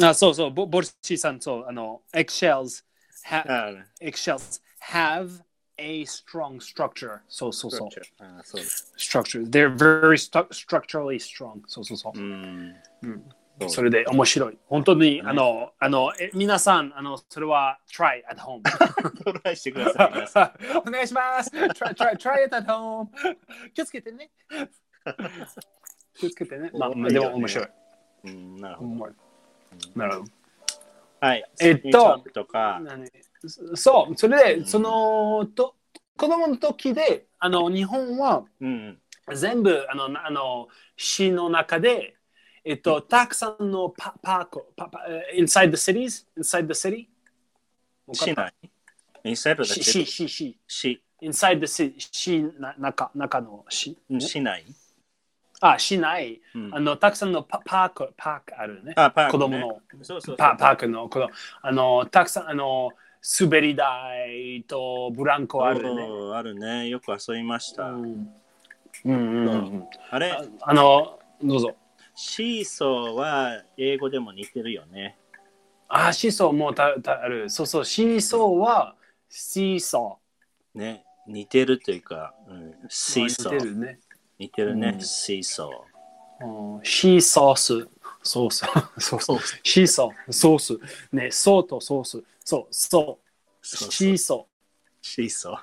[0.01, 2.83] あ、そうそう、ボボルシーさん、そう、あの、eggshells,
[3.25, 5.41] ha, あ eggshells have
[5.77, 7.19] a strong structure.
[7.27, 7.89] そうそうそう。
[8.19, 8.93] あそうです。
[8.97, 9.49] structure.
[9.49, 11.61] They're very stu- structurally strong.
[11.67, 12.21] そうそうそうう。
[12.21, 12.75] ん。
[13.03, 13.23] うん
[13.69, 14.57] それで面白い。
[14.67, 18.61] 本当に、ねあの、あの、え皆さん、あの、それは try at home.
[19.25, 20.77] トライしてください、皆さん。
[20.87, 21.49] お願いします。
[21.49, 23.07] try, try, try it at home.
[23.73, 24.29] 気をつけてね。
[26.13, 26.69] 気をつけてね。
[26.73, 27.67] まあ、でも面白い。
[28.25, 29.07] うん、なるほど。
[29.95, 30.31] なるほど。
[31.19, 31.43] はい。
[31.59, 33.09] えっととか、何？
[33.75, 35.75] そう、それで、うんその、と
[36.17, 38.99] 子供の時で、あの、日本はうん。
[39.35, 42.15] 全部、あの、なあの市の中で、
[42.63, 47.07] えっと、たくさんのパパーク、パパ、え inside the cities, inside the city?
[48.13, 48.53] 市内
[49.23, 50.05] ?inside the 市、city?
[50.05, 50.59] 市、市。
[50.67, 53.97] 市 inside the city, 市な中、中の市？
[54.19, 54.65] 市内？
[55.59, 58.93] あ、市内、うんあの、たくさんのパパーク、パークあるね。
[58.95, 61.29] あ、パーク、子供のそうそうそうパパークの、この、
[61.61, 62.91] あの、たくさん、あの、
[63.39, 66.05] 滑り台とブランコあるね。
[66.07, 66.87] そうあるね。
[66.87, 67.85] よく遊びました。
[67.85, 68.29] うん
[69.05, 69.87] うんうんうん。
[70.09, 70.31] あれ？
[70.31, 71.75] あ、あの、どうぞ。
[72.15, 75.17] シーソーは英語でも似てるよね。
[75.87, 77.49] あ、シーソーもたたある。
[77.49, 78.95] そうそう、シーソーは、
[79.29, 80.17] シーソ
[80.73, 81.03] ね。
[81.27, 82.73] 似てるというか、うん、ー。
[82.89, 83.53] シーソー。
[83.53, 83.99] 似てるね。
[84.39, 85.85] 似てるね、うんシーソ
[86.41, 87.87] うんシーソース。
[88.23, 88.65] ソース。
[88.99, 89.59] ソース。
[89.63, 90.31] シーソー。
[90.31, 90.79] ソース。
[91.11, 92.23] ね、ソーとソース。
[92.47, 93.67] そう、そう。
[93.67, 94.47] そうシーソ
[95.01, 95.57] シーソー。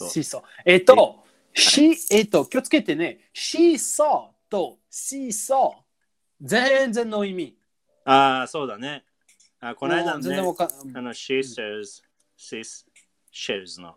[0.00, 0.08] ー。
[0.08, 0.42] シーソー。
[0.64, 1.22] えっと、
[1.52, 3.28] シえっと、気をつけてね。
[3.34, 6.46] シーソーとシーソー。
[6.48, 7.58] 全然の意味。
[8.06, 9.04] ああ、そうだね。
[9.60, 10.38] あこの間ね
[10.94, 12.02] あの、シーソーズ、
[12.34, 12.64] シー
[13.30, 13.94] シェルズの。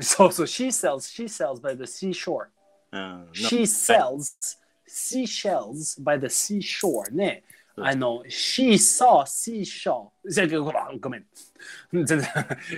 [0.00, 2.48] そうそう、she sells, she sells by the seashore.
[3.32, 7.44] She sells seashells by the seashore ね。
[7.76, 10.30] あの、シーソー、シーショー。
[10.30, 10.62] 全然
[11.00, 11.26] ごめん。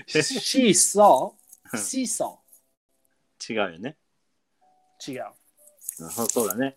[0.06, 3.52] シーソー、シーソー。
[3.52, 3.96] 違うよね。
[5.06, 5.24] 違う。
[6.28, 6.76] そうだね。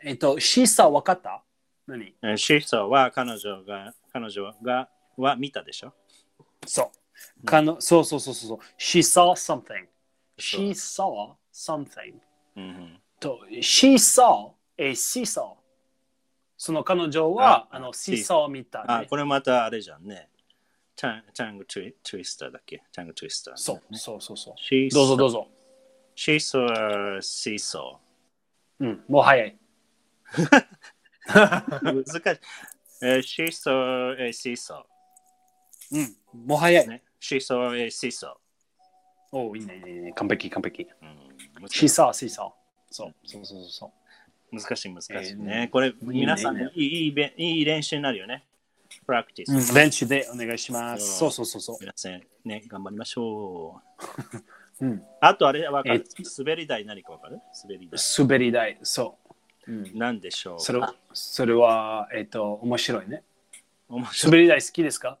[0.00, 1.42] えっと、シーソー分かった？
[2.36, 5.94] シーソーは彼女が、彼女が、は見たでしょ？
[6.66, 6.92] そ
[7.42, 7.46] う。
[7.46, 8.58] かのそうそうそうそう。
[8.78, 9.88] She saw something.
[10.38, 12.14] She ー something.
[12.56, 15.67] うん、と、She saw a ソー
[16.58, 19.06] その彼女は、ああの、シーサーを見た、あ、ね。
[19.08, 20.28] これまたあれじゃんね。
[20.96, 22.82] チャンチャングトゥイトゥイスターだっけ？
[22.90, 24.54] チャングトゥイスター、そう、そうそうそう。
[24.90, 25.48] どうぞどうぞ。
[26.16, 26.66] she saw
[27.16, 27.98] a seesaw.
[28.80, 29.56] うん、もう早い。
[31.28, 32.14] 難しい。
[33.02, 34.82] えー she saw a seesaw.
[35.92, 36.88] うん、もう早い。
[36.88, 37.04] ね。
[37.20, 38.34] she saw a seesaw.
[39.30, 40.12] おいいね、いいね、いいね。
[40.14, 40.82] 完璧、完璧。
[40.82, 41.16] うん、
[41.54, 42.50] 難 She saw, she saw.
[42.90, 43.90] そう、そうそうそう。
[44.52, 45.64] 難しい難しいえね。
[45.68, 48.44] ーこれ、皆さんいいねいいべいい練習になるよね。
[49.06, 49.70] プラクティス。
[49.70, 51.18] うん、ベンチでお願いします。
[51.18, 51.76] そうそうそうそう。
[51.80, 53.80] 皆さんね、頑張りましょ
[54.80, 54.84] う。
[54.86, 56.04] うん、あとあれわかる？
[56.18, 57.40] え滑り台何かわかる？
[57.64, 58.00] 滑り台。
[58.18, 59.18] 滑り台、そ
[59.66, 59.72] う。
[59.72, 60.60] うん、何でしょう？
[60.60, 63.22] それは、それは、えっ、と、面白いね。
[63.88, 64.32] 面白い。
[64.32, 65.18] 滑り台好きですか？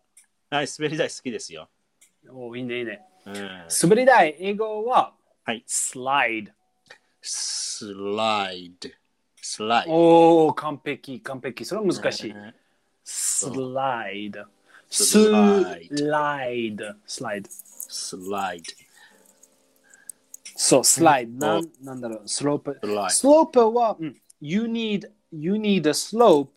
[0.50, 1.68] はい、滑り台好きですよ。
[2.30, 3.02] おいいね、いいね。
[3.26, 3.34] うん、
[3.82, 5.12] 滑り台、英語は、
[5.44, 5.64] はい。
[5.66, 6.52] slide。
[7.20, 8.88] スライド。
[9.42, 9.92] スライド。
[9.92, 11.64] おお、完璧、完璧。
[11.64, 12.30] それは難しい。
[12.30, 12.54] うん
[13.08, 14.44] slide。
[14.90, 16.84] ス Slide ライド。
[17.06, 17.48] スライド。
[17.50, 18.62] スライ
[20.54, 21.46] そう、スライド。
[21.46, 22.78] なんなんだろう、スロープ。
[22.82, 22.88] ド。
[22.88, 26.50] スライスロープは、うん you need, you need a slope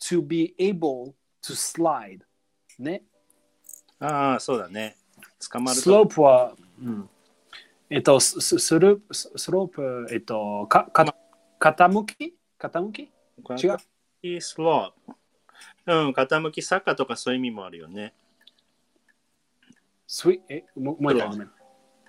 [0.00, 2.20] to be able to slide.
[2.78, 3.02] ね。
[4.00, 4.06] ド。
[4.06, 4.96] ああ、そうだね。
[5.50, 7.08] 捕まるスロープは、うん、
[7.90, 11.04] えっと、スススルススロープ、えっと、かか
[11.58, 12.34] 傾き？
[12.58, 13.10] 傾き？
[14.22, 14.40] 違う。
[14.40, 15.16] スロープ。
[15.86, 18.14] うん、傾き坂とかそういう意味もあるよね。
[20.06, 21.48] スイえ、ももう一回。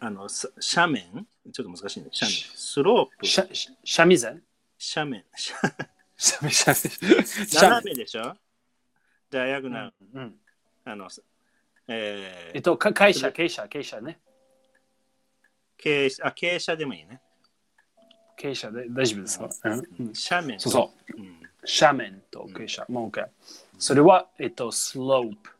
[0.02, 1.28] あの、す斜面？
[1.52, 2.10] ちょっと難しいね。
[2.14, 2.44] 斜面。
[2.56, 3.26] スロープ。
[3.26, 4.44] シャシャシャミゼン
[4.96, 5.26] 斜面。
[5.34, 8.36] 斜シャミシャミ斜めでしょ？
[9.30, 9.94] ダイアグナル。
[10.14, 10.36] うん、
[10.86, 11.08] あの、
[11.88, 14.20] えー、えっと、か会社、経営者、経営者ね。
[15.82, 17.22] 傾斜あ傾斜でもいいね。
[18.40, 19.84] 経営者で大丈夫ですか、うんうん、
[20.30, 20.60] 斜面。
[20.62, 21.22] そうそう。
[21.22, 21.40] うん。
[21.82, 22.86] 斜面と傾斜。
[22.88, 23.30] もう一回。
[23.78, 25.52] それは、えっと、スロープ。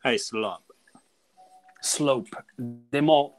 [0.00, 1.00] はい、スロープ。
[1.80, 2.28] スロープ。
[2.90, 3.36] でも、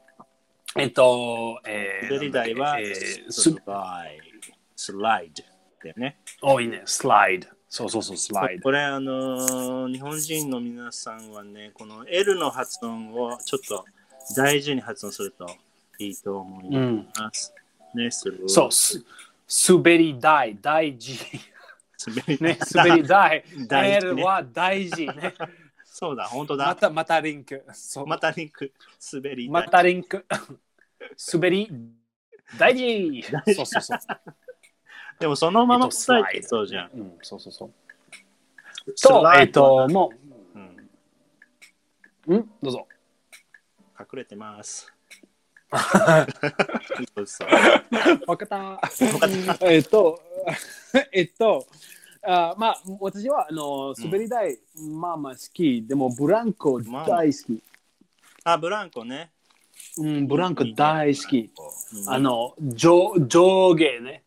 [0.76, 2.94] えっと、えー、滑り台は、えー、
[3.30, 4.54] スすライド。
[4.74, 5.44] スライド。
[5.82, 6.16] だよね。
[6.40, 7.48] 多いね、スライド。
[7.68, 8.62] そうそうそう、スライド。
[8.62, 13.84] これ、あのー日本人の皆さんはね、この L の発音をちょっと
[14.34, 15.46] 大事に発音すると
[15.98, 17.08] いいと思いうん。
[17.94, 18.48] ね、する。
[18.48, 19.04] そう、す
[19.48, 21.18] 滑り台、大事。
[22.06, 23.44] 滑りね、滑り台。
[23.68, 25.34] 大事ね L は大事ね。
[25.84, 26.66] そうだ、本当だ。
[26.66, 27.64] また、またリンク。
[27.72, 28.72] そうまたリンク、
[29.12, 29.50] 滑り台。
[29.50, 30.26] またリンク。
[31.32, 31.70] 滑り
[32.58, 33.22] 大事。
[33.54, 33.98] そうそうそう。
[35.18, 36.90] でもそのままえっと答えてそうじゃん。
[36.94, 37.72] うん、そうそうそう。
[38.94, 40.10] スと、えっと、も
[40.54, 40.90] うん
[42.26, 42.88] う、んどうぞ。
[43.98, 44.93] 隠れてます。
[48.26, 48.80] わかった。
[49.62, 50.20] えっと、
[51.12, 51.66] えっと、
[52.22, 54.58] あまあ、私はあの滑り台、
[54.92, 55.82] まあまあ好き。
[55.82, 57.62] でも、ブランコ大好き。
[58.44, 59.30] あ、ブランコね。
[59.98, 61.50] うん、ブランコ大好き。
[61.92, 64.22] うんあの、上上下ね。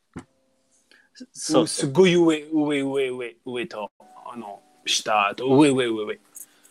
[1.33, 3.91] そうすごい上、上、上、上、上と、
[4.25, 6.19] あの、下と、上、上、上、上。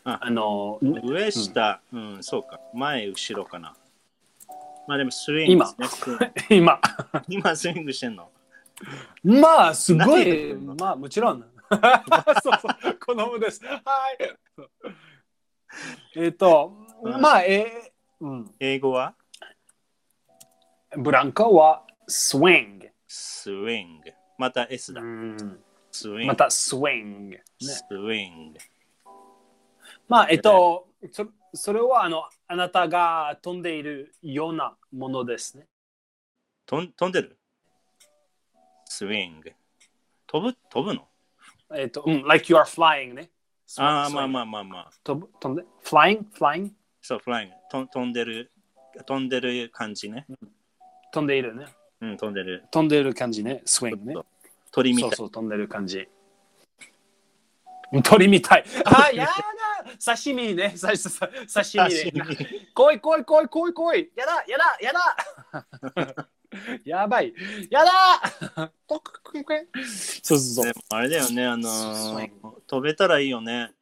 [0.04, 2.60] ああの、上下、うん、そうか。
[2.72, 3.74] 前、後ろかな。
[4.86, 6.32] まあでもスイングですね。
[6.50, 6.80] 今、
[7.28, 8.30] 今スイングしてんの？
[9.24, 11.40] まあ、すご何い、まあ、もちろん。
[12.42, 13.64] そうそう、子供です。
[13.64, 13.80] は
[14.18, 14.36] い。
[16.16, 16.72] えっと、
[17.02, 19.14] うんまあ、えーうん、英語は？
[20.96, 22.88] ブランコはスウィング。
[23.08, 24.12] スイング。
[24.38, 25.00] また S だ。
[25.00, 25.60] うん
[25.90, 26.26] スイング。
[26.26, 27.36] またスウィング。
[27.36, 28.58] ね、スイング。
[30.08, 31.26] まあ、えっと、そ
[31.56, 35.66] それはあのあなたが飛んでいるようなものですね。
[36.66, 37.36] とん飛んでる？
[38.84, 39.52] スイング。
[40.26, 40.56] 飛ぶ？
[40.70, 41.08] 飛ぶの？
[41.74, 43.30] えっと、うん、like you are flying ね。
[43.78, 44.28] ああ、まああ。
[44.28, 44.90] まあまあまあ。
[45.02, 45.28] 飛ぶ？
[45.40, 46.24] 飛んで？flying?
[46.38, 46.70] flying?
[47.02, 47.54] そう、フライング。
[47.70, 48.50] と飛んでる。
[49.06, 50.26] 飛んでる感じね。
[51.12, 51.66] 飛んでいるね。
[52.00, 52.64] うん、飛んでる。
[52.72, 53.62] 飛んでいる感じね。
[53.64, 54.20] スウィングね。
[54.72, 55.10] 鳥みたい。
[55.10, 56.08] そうそう、飛んでる感じ。
[58.02, 58.64] 鳥みたい。
[58.84, 59.32] あ、やだ
[60.04, 60.74] 刺身ね。
[60.80, 62.68] 刺さ刺身ね。
[62.74, 64.10] 来い来い来い来い来い。
[64.16, 66.28] やだやだやだ
[66.84, 67.34] やばい。
[67.70, 68.72] やだ
[70.22, 72.30] そうそうそうあれだよね、あのー
[72.66, 73.72] 飛べたらいいよね。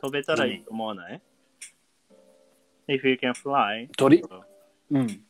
[0.00, 1.22] 飛べたらいいと思わない
[2.88, 3.88] ?If you can fly.
[3.96, 4.24] 鳥
[4.90, 5.24] うん。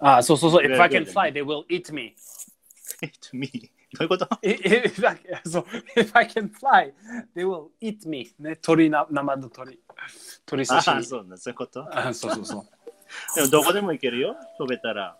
[0.00, 0.66] あ、そうそうそう。
[0.66, 2.14] If I can fly, they will eat me.
[3.30, 4.24] to me どういうこと？
[4.42, 5.64] If I, so,
[5.96, 6.92] if I can fly,
[7.36, 8.32] they will eat me.
[8.38, 9.78] ね、鳥な、生の鳥。
[10.46, 11.86] 鳥刺あしあ、そうだ、そういうこと？
[11.96, 12.64] あそうそうそう。
[13.36, 15.16] でもどこでも行けるよ、飛べたら。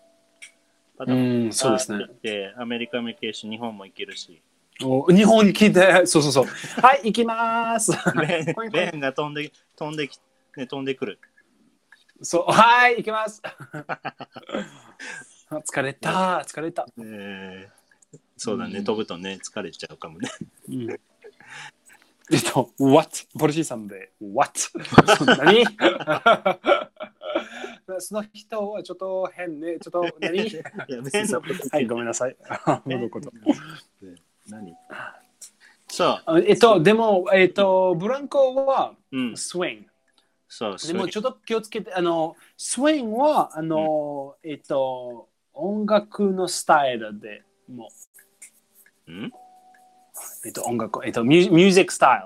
[0.99, 4.41] うんそうですねで、アメリカも行けるし、日本も行けるし。
[4.83, 6.45] お日本に聞いて、そうそうそう。
[6.81, 7.91] はい、行きます。
[8.15, 10.19] レほいほいンが飛んで飛んでき、
[10.55, 11.19] ね、飛んでくる。
[12.21, 13.41] そう、はい、行きます。
[13.43, 13.55] あ
[15.57, 16.85] 疲れた、疲れた。
[16.99, 17.82] えー
[18.37, 20.29] そうだね、うん飛ぶとね、疲れちゃうかもね。
[20.69, 20.87] うん
[22.31, 23.27] えっと、what?
[23.37, 24.53] ポルシーさんで、what?
[25.43, 25.65] 何？
[27.99, 29.77] その人はちょっと変ね。
[29.79, 30.39] ちょっと何？
[31.71, 32.35] はい、ごめんなさい。
[32.85, 33.31] 麺のこと。
[34.47, 34.73] 何？
[35.89, 39.89] そう、あえっと、でも、えっと、ブランコはうん、スウィング。
[40.47, 47.89] そう、でもちょっと気をつけて、あの、スウィングは、あの、えっと、音楽のスタイルでもう
[49.11, 49.31] んう、
[50.45, 52.19] えっと、音楽、えっと、ミュミュージックスタイ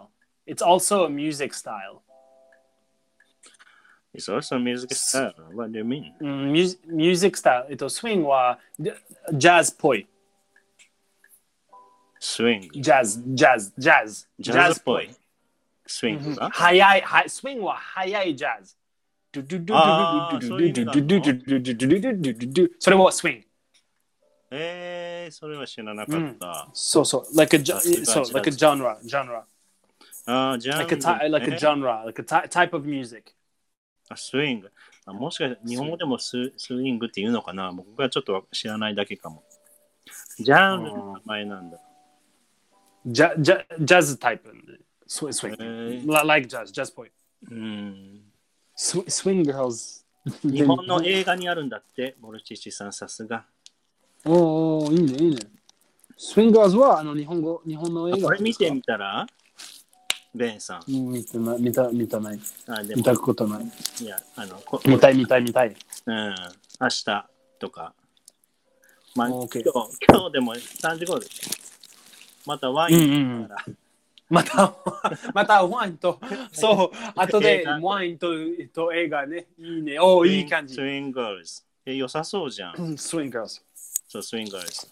[0.48, 0.54] ル。
[0.54, 2.02] It's also a music style.
[4.14, 5.34] It's also music style.
[5.54, 6.14] What do you mean?
[6.20, 7.66] うん、ミュージミュージックスタイル。
[7.72, 8.92] えっと、スウィングはジ
[9.34, 10.08] ジャズっぽい。
[12.20, 12.70] Swing。
[12.74, 14.28] ジャズ、ジャズ、ジャズ。
[14.40, 15.10] ジャズっぽい。
[15.88, 18.76] スイングが速い、はい、スウィングは速いジャズ。
[19.32, 23.48] ドゥドゥドゥドゥドゥドゥドゥドゥドゥドゥドゥドゥドゥドゥドゥドゥドゥそれはスウィング。
[24.52, 26.70] えー、それは知らなかった。
[26.74, 27.74] そうそう、like a, ズ
[28.34, 29.44] like a genre, genre.
[30.26, 33.34] ああ、じゃあ、like a, like a genre, like a ty- type of music.
[34.10, 34.72] あスイング。
[35.06, 37.72] あもしかして日本語でもススイングって言うのかな？
[37.72, 39.44] 僕がちょっと知らないだけかも。
[40.40, 41.80] ジャンルの名前なんだ。
[43.06, 44.54] ジャジャジャズタイプ。
[45.06, 46.14] スウィスウィンえグ。
[46.26, 47.12] like jazz, jazz っぽい。
[47.52, 48.22] うん。
[48.76, 50.06] ススウィング girls.
[50.44, 53.46] 日本の映画にあるんだって、モルチッチさんさすが。
[54.28, 55.42] おーおーいいね、いいね。
[56.18, 58.28] スウィンガーズはあの日本語、日本の映画。
[58.28, 59.26] これ見てみたら？
[60.36, 60.92] ベンさん。
[60.92, 62.40] うん見てない、見た、見たない。
[62.68, 63.72] あでも見たことない。
[64.02, 65.76] いや、あの、こ見たい、見たい、見たい。
[66.06, 66.36] うん、
[66.82, 67.26] 明日
[67.60, 67.94] とか。
[69.16, 69.64] まあ、今 OK 日
[70.10, 72.42] 今日でも3時頃です。
[72.46, 73.74] またワインだから、
[74.30, 74.76] また、
[75.34, 76.20] またワインと、
[76.52, 78.28] そう、後で映画ワインと
[78.74, 79.48] と映画ね。
[79.58, 80.00] いいね。
[80.00, 80.88] おーいい感じス。
[80.88, 81.64] インガールズ。
[81.86, 82.76] え、良さそうじゃん。
[82.78, 83.62] うんスウィンガーズ。
[84.18, 84.88] そう、スウィングガールズ。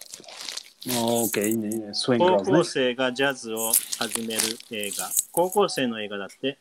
[1.00, 1.94] オーケー、いいね、いいね。
[1.94, 2.64] スウィンガ高ーズね校。
[2.64, 5.10] 生がジャズを始める映画。
[5.32, 6.58] 高校生の映画だって。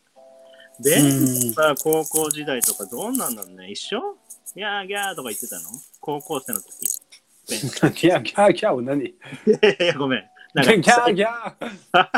[0.83, 4.01] ベンは高校時代とかどうなんだろうね一緒？
[4.55, 5.69] ギャーギャーとか言ってたの？
[6.01, 6.69] 高校生の時。
[7.47, 9.03] ギャーギャーギャー何？
[9.03, 9.13] ギい
[9.61, 10.23] やいやごめん。
[10.53, 11.31] なんか ャーギャー
[11.91, 12.09] あ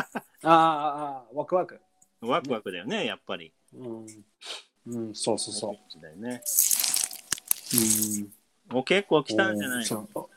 [0.43, 1.79] ーあー、ワクワク。
[2.21, 3.51] ワクワクだよね、やっぱり。
[3.75, 4.05] うん、
[4.87, 5.77] うん、そうそうそう。
[5.91, 6.41] 時代ね。
[7.73, 7.77] う
[8.23, 8.33] ん、
[8.74, 10.30] お結構来たんじゃないの？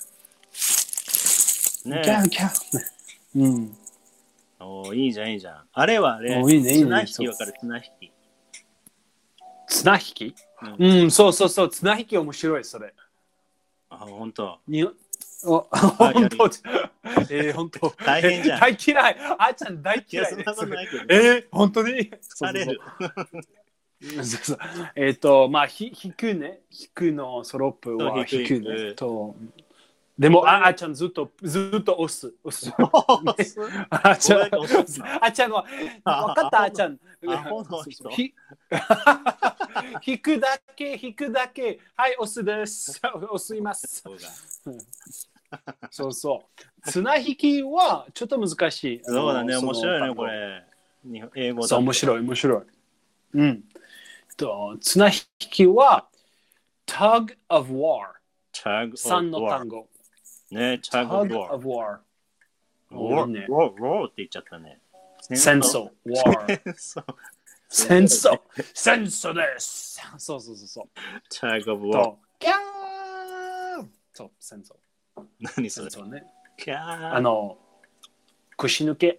[1.86, 2.80] ねギャーギャー。
[3.36, 3.76] うん。
[4.60, 5.64] おいいじゃん、いいじゃん。
[5.72, 8.12] あれはあれ、おいいねいいね綱引きわかる、綱引き。
[9.68, 10.34] 綱引き？
[10.78, 11.70] ううん、そうそうそう。
[11.70, 12.92] 綱引き面白い、それ。
[13.88, 14.58] あ、ほんと。
[14.68, 16.50] にお、本当？
[17.30, 19.16] えー、本当大変じゃんえ大嫌い。
[19.38, 21.04] あーちゃん大いや、嫌いそんなことないけど。
[21.08, 22.10] えー、本当に？
[22.10, 22.78] 疲れる。
[23.00, 23.42] そうそうそう
[24.96, 26.60] えっ、と、まあ、ひ弾くね。
[26.70, 28.92] 弾くのソロップは弾くね。
[28.92, 29.36] くと
[30.18, 32.34] でも、ああーちゃんずっと、ずっと押す。
[32.44, 32.70] 押す。
[32.78, 35.64] あーちゃん、あちゃんは、
[36.04, 36.98] 分かった、 あーちゃん。
[37.26, 37.74] アホの人？
[37.74, 38.34] そうそうひ
[38.70, 41.78] 弾くだけ、弾くだけ。
[41.96, 43.00] はい、押すです。
[43.00, 44.02] 押すいます。
[44.02, 44.28] そうだ
[46.12, 46.44] そ
[46.86, 46.90] う。
[46.90, 49.00] 綱引きはちょっと難しい。
[49.02, 50.64] そうだね、面白いね、これ。
[51.34, 52.62] 英語だそう、面白い、面白い。
[53.34, 53.64] うん。
[54.40, 56.08] と、綱引きは、
[56.86, 58.14] tug of war。
[58.52, 59.86] タグ3の単語。
[60.50, 61.98] ね、タグ tug オ of war。
[62.90, 62.96] ブ。
[62.96, 64.80] いいねロー、ローって言っちゃったね。
[65.34, 65.90] 戦争。
[66.06, 66.60] war。
[67.68, 68.40] 戦争。
[68.74, 70.00] 戦争です。
[70.16, 70.88] そうそうそうそう。
[71.28, 71.92] tug of。
[71.92, 74.74] と、キャーそう、戦争。
[75.56, 76.24] 何それ戦争ね。
[76.56, 77.58] キャーあの、
[78.60, 79.18] 腰抜け。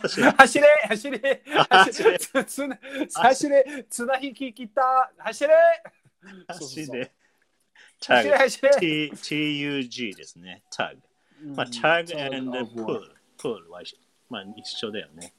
[0.00, 2.68] 走れ走れ走れ走れつつ
[3.14, 5.54] 走れ綱引き来た走れ
[6.48, 7.12] 走れ。
[8.00, 8.36] 走れ。
[8.36, 8.70] 走れ
[9.14, 10.62] TUG ですね。
[10.70, 11.54] タグ。
[11.54, 13.00] まあ、タグ and pull。
[13.38, 13.82] pull は
[14.28, 15.32] まあ一緒だよね。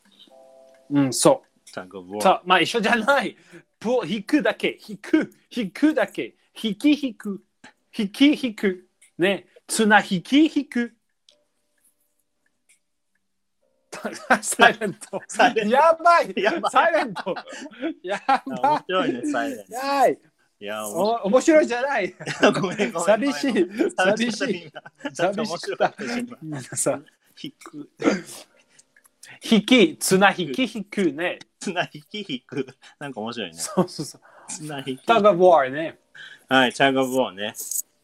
[0.89, 1.43] うん、そ
[1.73, 2.21] タグオブう。
[2.21, 3.35] さあ、まあ一緒じゃない。
[3.79, 7.41] プー引くだけ、引く、引くだけ、引き引く、
[7.97, 8.87] 引き引く。
[9.17, 10.95] ね、綱引き引く。
[14.41, 15.21] サイレント。
[15.27, 16.33] サイレントやばい。
[16.35, 17.35] やばいサイレント。
[18.03, 18.83] やばい。
[18.87, 19.73] 白いね、サイレント。
[19.73, 20.19] やばい。
[20.59, 22.15] いや、面お面白いじゃない。
[22.53, 23.05] ごめんごめん。
[23.05, 23.53] 寂しい。
[23.97, 24.55] 寂し寂い。
[24.57, 24.71] い。
[25.13, 25.93] 寂しくた。
[25.99, 27.05] 今皆さん。
[27.41, 27.89] 引く。
[29.43, 31.39] 引き、綱引き引くね。
[31.59, 32.67] 綱引き引く。
[32.99, 33.57] なんか面白いね。
[33.57, 34.21] そうそうそう。
[34.47, 35.05] 綱引き。
[35.05, 35.99] タグオブワーね。
[36.47, 37.53] はい、チャグオブウォーね。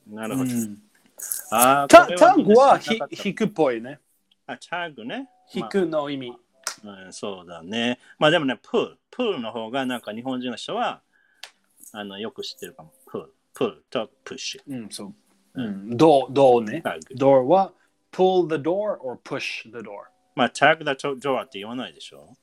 [0.08, 0.52] なるほど。
[0.52, 0.82] うん
[1.50, 2.80] あータタグは
[3.12, 4.00] 引くっぽいね。
[4.46, 5.30] あ、チャグね。
[5.54, 6.34] 引くの意味。
[6.84, 8.00] まあうん、そうだね。
[8.20, 8.98] まあでもね、プール。
[9.10, 11.02] プールの方がなんか日本人の人は
[11.92, 12.94] あのよく知ってるかも。
[13.08, 13.34] プール。
[13.54, 14.62] プールとプッシュ。
[14.68, 15.14] うん、そう。
[15.56, 16.84] うん、ドドね。
[17.16, 17.74] ドアは
[18.12, 20.04] pull the door or push the door。
[20.36, 22.36] まあ、チャグだとドアって言わないでしょ？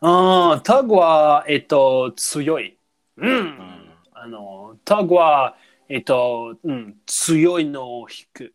[0.00, 2.78] ああ、タグは、えっと、強い。
[3.16, 3.30] うん。
[3.30, 5.56] うんあの、タグは、
[5.88, 8.54] えっと、うん、強いのを引く。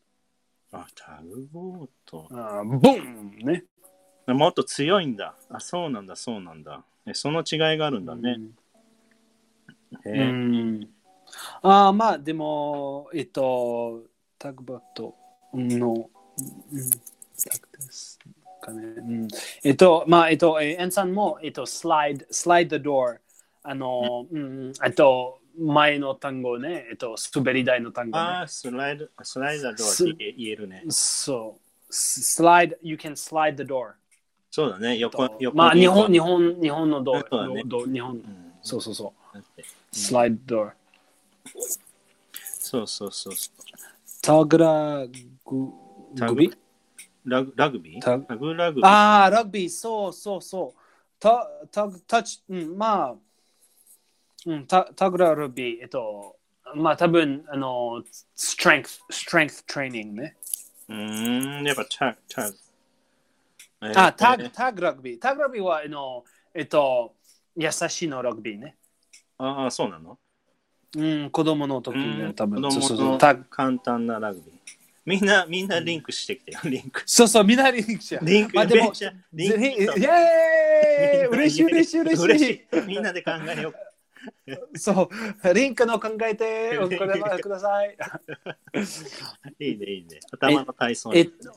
[0.71, 2.27] あ、タグボート。
[2.31, 3.63] あーボンね。
[4.27, 5.35] もっと強いんだ。
[5.49, 6.83] あ、そうなんだ、そうなんだ。
[7.07, 8.37] えその違いがあるんだね。
[10.05, 10.89] へうえん。
[11.61, 14.03] ああ、まあ、でも、えっと、
[14.37, 15.15] タグバット
[15.53, 16.91] の、うん、
[17.41, 18.19] タグです
[18.61, 18.83] かね。
[18.83, 19.27] うん、
[19.63, 23.17] えっと、まあ、えっと、えーエンさんも、えっと、slide, slide the door。
[23.63, 28.23] あの、うん、えっと、前の単語ね、えっと、滑り台の単語ね。
[28.23, 30.83] あー、スライド、スライダードアすって言えるね。
[30.89, 31.93] そう。
[31.93, 33.91] ス slide, you can slide the door.
[34.51, 34.97] そうだね。
[34.97, 38.15] 横と、横まあ、に日本、日本、日本のドア、ねド日本う。
[38.15, 39.35] んそうそうそう。
[39.35, 40.71] だって slide door。
[42.41, 43.53] そうそうそうそう。
[44.21, 45.69] タグラグ
[46.15, 46.51] タググビ
[47.25, 47.97] ラグラグビ？
[47.97, 50.79] ータラグラグビーああ、ラグビー、そうそうそう。
[51.19, 53.15] タタグタッチ、うん、まあ、
[54.45, 56.37] うん、タタグラグビー、えっと、
[56.75, 58.03] まあ多分、あの、
[58.37, 60.37] strength、strength training ね。
[60.87, 62.57] うーん、やっぱタグ、タグ。
[63.95, 65.19] あ、タグ、えータグラグビー。
[65.19, 66.23] タグラグビーは、あの、
[66.53, 67.15] えっと、
[67.55, 68.75] 優しいのラグビーね。
[69.37, 70.17] ああ、そうなの？
[70.97, 72.61] うん、子供の時うね、ん多分。
[72.61, 74.55] 子そうそう供のそうタグ簡単なラグビー。
[75.05, 77.03] みんな、みんなリンクしてきてよ、リンク。
[77.05, 78.25] そうそう、みんなリンクしよう。
[78.25, 78.91] リンク、まあでも、
[79.33, 82.81] リンクイリンクエーイ嬉しい嬉しい嬉しい。
[82.85, 83.73] みんなで考えよう。
[84.75, 85.09] そ
[85.43, 87.97] う、リンクの考えて、 お答えください。
[89.59, 90.19] いいね、いいね。
[90.31, 91.55] 頭の体操えっと、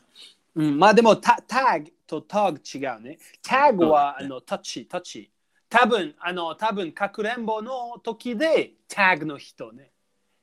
[0.54, 3.18] うん、まあでもタタグとタグ違うね。
[3.42, 5.30] タグは、ねあのタッチ、タッチ。
[5.68, 9.90] 多分、あの、多分かくれんぼの時でタグの人ね。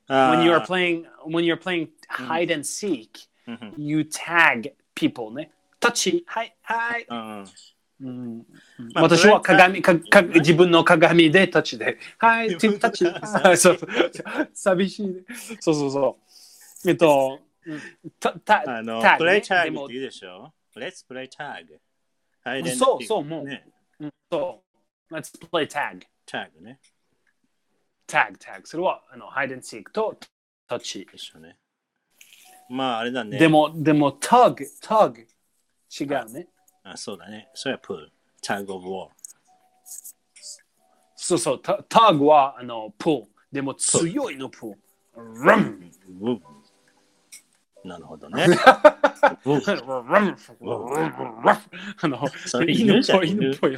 [0.08, 3.08] あ When ー you're playing, when you're playing hide and seek,
[3.46, 5.52] うん you tag people ね。
[5.78, 7.06] タッチ、はい、はい。
[8.00, 8.46] うんうん
[8.94, 11.98] まあ私は鏡かか自分の鏡でタッチで。
[12.18, 13.04] はい、自分のタッチ。
[13.04, 13.88] 鏡そうそう
[14.54, 15.14] 寂しいね。
[15.60, 16.18] そうそうそ
[16.84, 16.88] う。
[16.88, 17.80] えっと、うん
[18.18, 21.78] たたあの、プレイタグって言うでしょ ?Let's play tag.
[22.42, 23.66] はいそうそうもうね。
[24.00, 24.62] うんそ
[25.10, 25.14] う。
[25.14, 26.00] Let's play tag.
[26.24, 26.78] タグね。
[28.06, 28.62] tag, tag.
[28.64, 30.16] それはあの hide and seek と
[30.66, 31.06] タッチ。
[31.12, 31.56] 一緒ね。
[32.70, 33.36] まあ、あれだね。
[33.36, 35.26] でも、でも tug, tug
[35.90, 36.46] 違うね。
[36.92, 37.48] あ、そうだね。
[37.54, 38.12] それはプール。
[38.42, 39.08] タグオブウォー。
[41.16, 43.24] そうそう、タ tug はあの pull。
[43.52, 44.74] でも強いの pull。
[45.16, 45.90] run!
[46.22, 46.42] うん
[47.82, 48.44] なるほどね。
[48.44, 48.54] うん
[49.58, 50.36] run!
[52.02, 53.76] あの、それ犬っぽい、犬犬っぽい。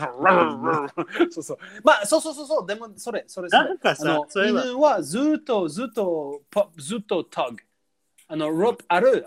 [1.31, 1.59] そうそう。
[1.85, 3.65] まあ、そうそうそうそう、でもそれ、それ、それ。
[3.65, 7.57] なんかさ犬はずっと、ずっと、パずっと tug。
[8.29, 9.25] あの、ロープある。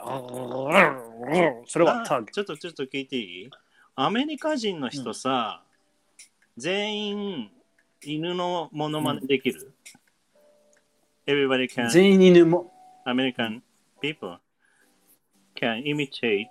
[1.67, 2.31] それはあ tug。
[2.31, 3.49] ちょっとちょっと聞いていい？
[3.97, 5.63] アメリカ人の人さ、
[6.57, 7.51] 全員
[8.01, 9.73] 犬のモノマネできる、
[11.25, 12.73] ?Everybody can, 全員犬も。
[13.05, 13.61] American
[14.01, 14.37] people
[15.55, 16.47] can imitate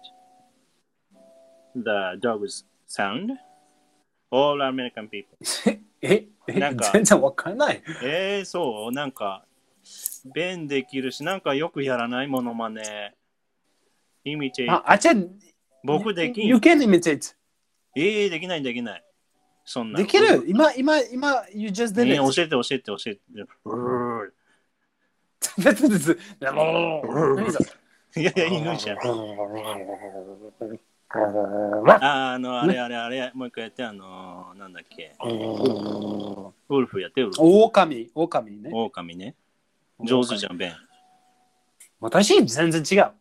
[1.75, 3.37] the dog's sound.
[4.31, 5.37] All American people.
[6.01, 7.83] え、えなんか全然わかんない。
[8.03, 9.45] えー、そうなんか、
[10.35, 13.15] 弁できるし、なんかよくやらないモノマネ。
[14.25, 15.13] imitate あ、あちゃ、
[15.85, 17.35] 僕できん You can imitate.
[17.97, 19.05] えー、できないできない。
[19.65, 19.99] そんな。
[19.99, 22.35] できる今、今、今、You just え did ー it.
[22.35, 23.21] 教えて教えて教えて。
[25.61, 26.13] 何そ
[28.17, 28.23] れ？
[28.23, 28.99] いやいや、犬じゃん。
[31.89, 35.15] ああの、あれあれあれ、もう一回やって、あのー、なんだっけ。
[35.21, 37.37] ウルフやって、ウルフ。
[37.41, 38.71] 狼、狼ね。
[38.73, 39.35] オオカミね。
[40.01, 40.75] 上手じゃん、ベン。
[42.01, 43.13] 私、全然違う。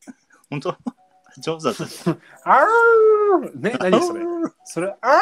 [0.50, 0.76] 本当？
[1.38, 1.98] 上手だったじ
[2.44, 4.24] あーね、何それ？
[4.64, 5.18] それ、あ。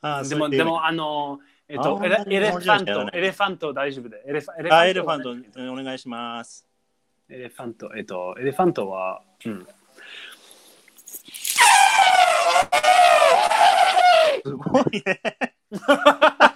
[0.00, 4.22] あーでも、でも、あの、えっと、あ ele elephant、elephant 大丈夫で。
[4.26, 5.30] elepha ele あ、 elephant、
[5.72, 6.66] お願いします。
[7.28, 9.66] elephant、えっと、 elephant は、うん。
[14.44, 15.20] すごいね。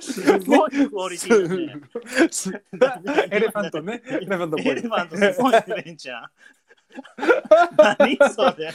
[0.00, 3.28] すごいクオリティだね。
[3.30, 4.02] elephant ね。
[4.06, 6.30] elephant elephant すごいね、レンちゃん。
[7.76, 8.72] 何それ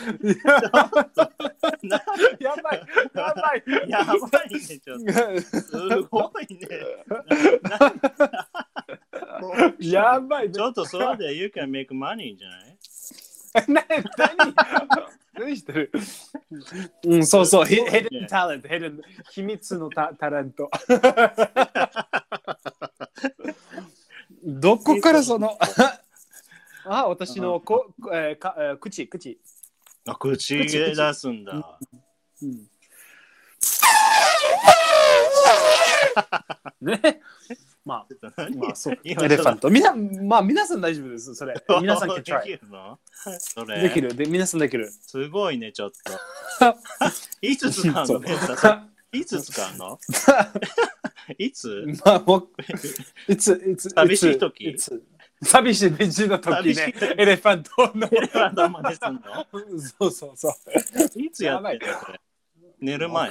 [1.84, 1.98] な
[2.40, 2.82] やばい、
[3.14, 3.64] やばい。
[3.90, 5.12] やばいね、ちょっと。
[5.42, 6.60] すごいね。
[9.80, 10.52] やばい。
[10.52, 12.78] ちょっとそれで You can make money じゃない？
[13.68, 13.84] な
[14.18, 14.54] 何？
[15.38, 15.92] 何してる？
[17.06, 20.70] うん、そうそう、ヘヘデンタレント、ヘデン秘密のタタレント。
[24.46, 25.58] どこからその？
[26.86, 29.40] あ、私のこ、えーかえー口、口。
[30.06, 31.80] あ、口で出すんだ。
[32.42, 32.68] うん
[36.82, 37.22] ね？
[37.86, 38.08] まあ、
[38.56, 38.94] まあ、そう。
[39.04, 39.70] エ今レファント。
[39.70, 41.36] みな、まあ、皆さん大丈夫です。
[41.36, 41.54] それ。
[41.82, 42.32] 皆さんでき。
[42.32, 42.98] るの？
[43.40, 44.16] それできる。
[44.16, 44.90] で、皆さんできる。
[44.90, 46.78] すごいね、ちょっと。
[47.42, 48.20] いつ使うの？
[48.20, 48.30] ね
[49.12, 50.00] いつ使うの？
[51.38, 51.86] いつ？
[52.06, 52.50] まあ、もう、
[53.28, 54.70] いつ、いつ、寂しい時？
[54.70, 55.04] いつ
[55.42, 58.08] 寂しい時の時ねエレファントの。
[58.08, 59.22] エレファントまですんの？
[60.00, 61.22] そうそうそう。
[61.22, 61.88] いつやってんの？
[62.80, 63.30] 寝る前？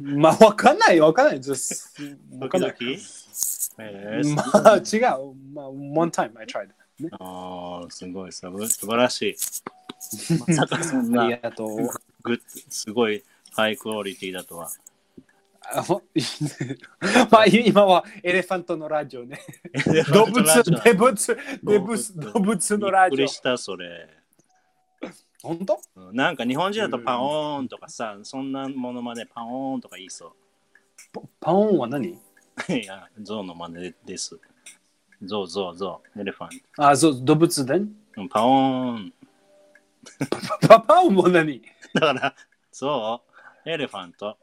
[0.00, 1.38] まあ、わかんない、わかんない。
[1.38, 2.76] just わかんない。
[3.78, 5.34] えー、まあ、違う。
[5.52, 6.68] まあ、one time I tried.
[7.18, 9.36] あーすごいさぶ素晴らしい。
[10.46, 11.76] まさかそんありながとう。
[12.22, 14.70] グッすごいハイクオリティだとは。
[15.72, 16.02] あほ
[17.30, 19.40] まあ、今はエレファントのラジオね。
[20.12, 23.28] 動物、動物、動物、動物のラジオびっくり。
[23.28, 24.23] した、それ。
[25.44, 25.78] 本当？
[25.96, 30.32] うんなんか日本人だとパオーンとかさ、そんなものまでパオーンとか言いそ
[31.12, 32.08] パパオンは何？
[32.10, 32.18] う。
[32.72, 34.38] いや、ゾウの真似です。
[35.22, 37.80] ゾウ、ゾウ、ゾウ、エレファンあ、そう、動物で？
[37.80, 37.86] ト。
[38.16, 39.12] うんパオーン。
[40.68, 41.62] パパオンも何？
[41.94, 42.34] だから、
[42.72, 43.20] ゾ
[43.66, 44.36] ウ、エレファント、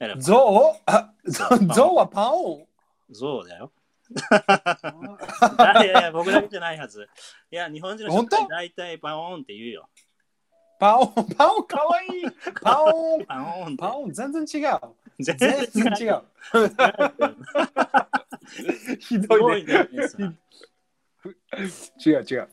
[0.00, 2.60] エレファンゾウあ、ゾゾウはパオン？
[2.60, 2.66] ト、
[3.10, 3.72] ゾウだよ。
[4.30, 7.08] あいやいや、僕だけじゃないはず。
[7.50, 8.46] いや、日本人の人本当？
[8.48, 9.88] 大体パオーンって言うよ。
[10.82, 12.24] パオン、パオンかわいい。
[12.60, 13.76] パオン、パオーン。
[13.76, 14.78] パオン全然違う。
[15.20, 16.22] 全全然違う。
[18.98, 19.88] ひすどいね。
[22.04, 22.48] 違う違う。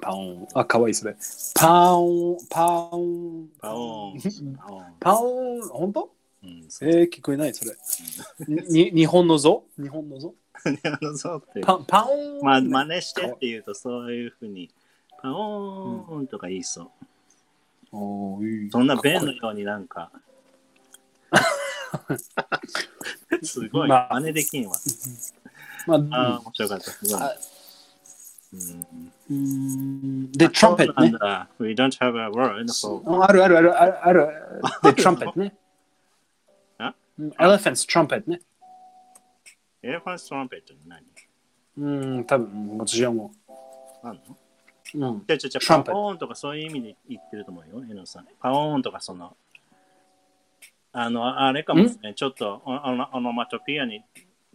[0.00, 0.48] パオン。
[0.54, 1.14] あ、かわいいそれ。
[1.54, 3.48] パオン、パオン。
[3.60, 4.20] パオーン。
[4.56, 4.94] パオーン。
[4.98, 6.10] パオン、本当？
[6.42, 7.76] うん、えー、聞こえないそれ。
[8.48, 10.34] に日本のぞ日本のぞ
[10.64, 10.70] あ
[11.04, 11.60] のそうって。
[11.60, 12.40] パパオン。
[12.40, 14.70] まあ、真似してって言うと、そういうふうに、
[15.20, 16.90] パオーンとか言いそう。
[17.98, 18.70] おーいい。
[18.70, 20.10] そんな弁のようになんか、
[23.42, 24.14] すごい、まあ。
[24.20, 24.76] 真似できんわ。
[25.86, 26.84] まあ、ああ、面白かった。
[26.90, 27.22] すごい。
[27.22, 27.34] あ
[28.52, 28.86] うん。
[29.30, 30.32] うん。
[30.32, 31.48] で、トランペットねんだ。
[31.58, 32.66] We don't have a word
[33.02, 34.28] for あるあるあるあるある。
[34.82, 35.56] で、トランペットね。
[36.78, 38.40] あ？Elephant's trumpet ね。
[39.82, 41.02] elephant trumpet って何？
[41.78, 41.90] う
[42.20, 43.32] ん、多分、私はも
[44.02, 44.36] あんの？
[44.94, 44.98] う。
[44.98, 45.24] うん。
[45.26, 48.26] じゃじゃじゃ Trumpet パオーンとかそういう意味で言ってると思うよ、エノさん。
[48.40, 49.36] パオーンとかその、
[50.92, 52.14] あの、あれかもしれない。
[52.14, 54.02] ちょっとオノオノマトピアに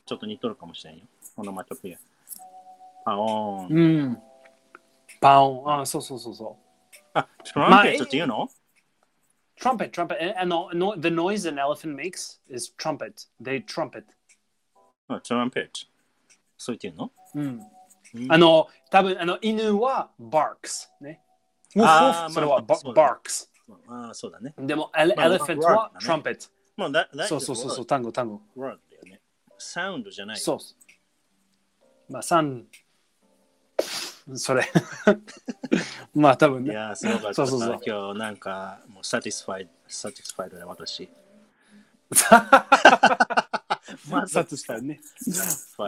[0.06, 1.04] ちょっと似とるかもしれんよ。
[1.38, 1.98] オノマトピア。
[3.06, 3.78] パオーン。
[3.78, 4.18] うん。
[5.20, 5.82] パオン。
[5.82, 7.10] あ、そうそうそうそう。
[7.14, 8.50] あ、トランペットって言うの
[9.60, 10.40] ？Trumpet, trumpet.
[10.40, 13.28] And no, the noise an elephant makes is trumpet.
[13.40, 14.06] They trumpet.
[15.08, 15.72] あ trumpet。
[16.58, 17.44] そう言って言うの？
[17.44, 17.62] うん。
[18.14, 21.22] うんあの、多分あの犬は barks ね。
[21.76, 23.48] ウォあーフウォフそれは barks。
[23.88, 24.54] ああ、そうだね。
[24.58, 26.50] でも、 ele まあ elephant まあは trumpet。
[26.76, 28.42] もうだ、だそうそうそうそう、単語単語。
[28.58, 29.22] word だよね。
[29.58, 30.38] サウンドじゃない。
[30.38, 30.58] そう。
[32.12, 32.66] まあ、三。
[34.36, 34.66] それ。
[36.14, 36.72] まあ、多分ね。
[36.72, 37.34] いやー、すごかった。
[37.34, 41.10] そうそうそう今日なんか、もう、 satisfied、satisfied で私。
[44.10, 45.00] まずサツしたよね。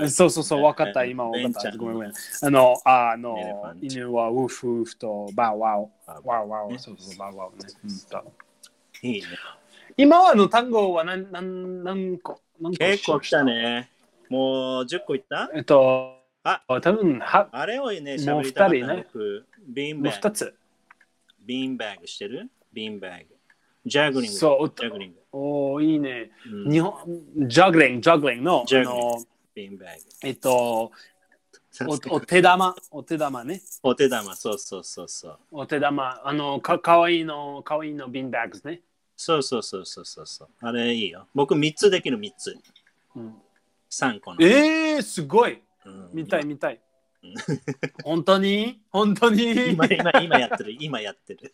[0.10, 1.78] そうそうそう、分かった、え今分かった。
[1.78, 2.12] ごめんごめん。
[2.42, 5.88] あの、あの犬はウフウフとバウワウ。
[6.08, 6.70] あワウワウ。
[6.72, 7.68] ねそうそう、バウワウね。
[9.02, 9.28] いいね。
[9.98, 12.40] 今はあの単語は何何何個？
[12.60, 13.44] 何個結構来た。
[13.44, 13.90] ね。
[14.30, 15.50] もう10個いった？
[15.54, 20.30] えっと、あ多分はあれをね、喋りたかった二人ね僕、ビーンもうバッグ。
[20.30, 20.56] 二つ。
[21.46, 22.50] ビーンバッグしてる？
[22.72, 23.33] ビーンバッグ。
[23.86, 24.38] ジャグリング。
[24.38, 25.20] そうジャグリング。
[25.32, 26.32] おーいいね。
[26.48, 29.24] うん日本、ジャグリング、ジャグリングの、あ Juggling の、
[29.56, 29.90] ビーンバッ
[30.24, 30.92] えっと、
[31.82, 32.10] おグ。
[32.12, 33.62] お手玉、お手玉ね。
[33.82, 35.40] お手玉、そうそうそうそう。
[35.52, 38.82] お手玉、あの、かかわいいの、かわいいのビンバッグね。
[39.16, 40.50] そうそうそうそうそうそう。
[40.62, 41.28] あれいいよ。
[41.34, 42.58] 僕3つできる3つ。
[43.16, 43.36] うん、
[43.90, 44.38] 3個の。
[44.42, 45.62] えー、すごい。
[45.86, 46.80] うん見たい見たいうん。
[48.04, 48.82] 本当に？
[48.90, 49.72] 本当に？
[49.72, 51.54] 今今今やってる、今やってる。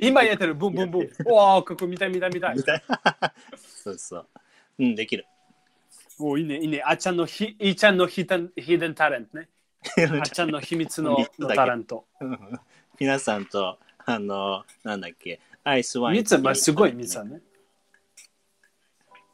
[0.00, 1.32] 今やってる、ブンブンブン。
[1.32, 2.54] わあ、ここ見たい見たい見たい
[3.58, 4.28] そうそう。
[4.78, 5.26] うん、できる。
[6.18, 6.82] おいいね、いいね。
[6.84, 8.26] あっちゃんのひ、いーちゃんのヒ
[8.56, 9.48] ヒデンタレントね。
[10.20, 11.18] あっちゃんの秘密の
[11.54, 12.06] タレント。
[12.98, 16.24] 皆さんと、あの、なんだっけ、アイスワイン。
[16.24, 17.40] 三つ、まあ、すごい三つだね。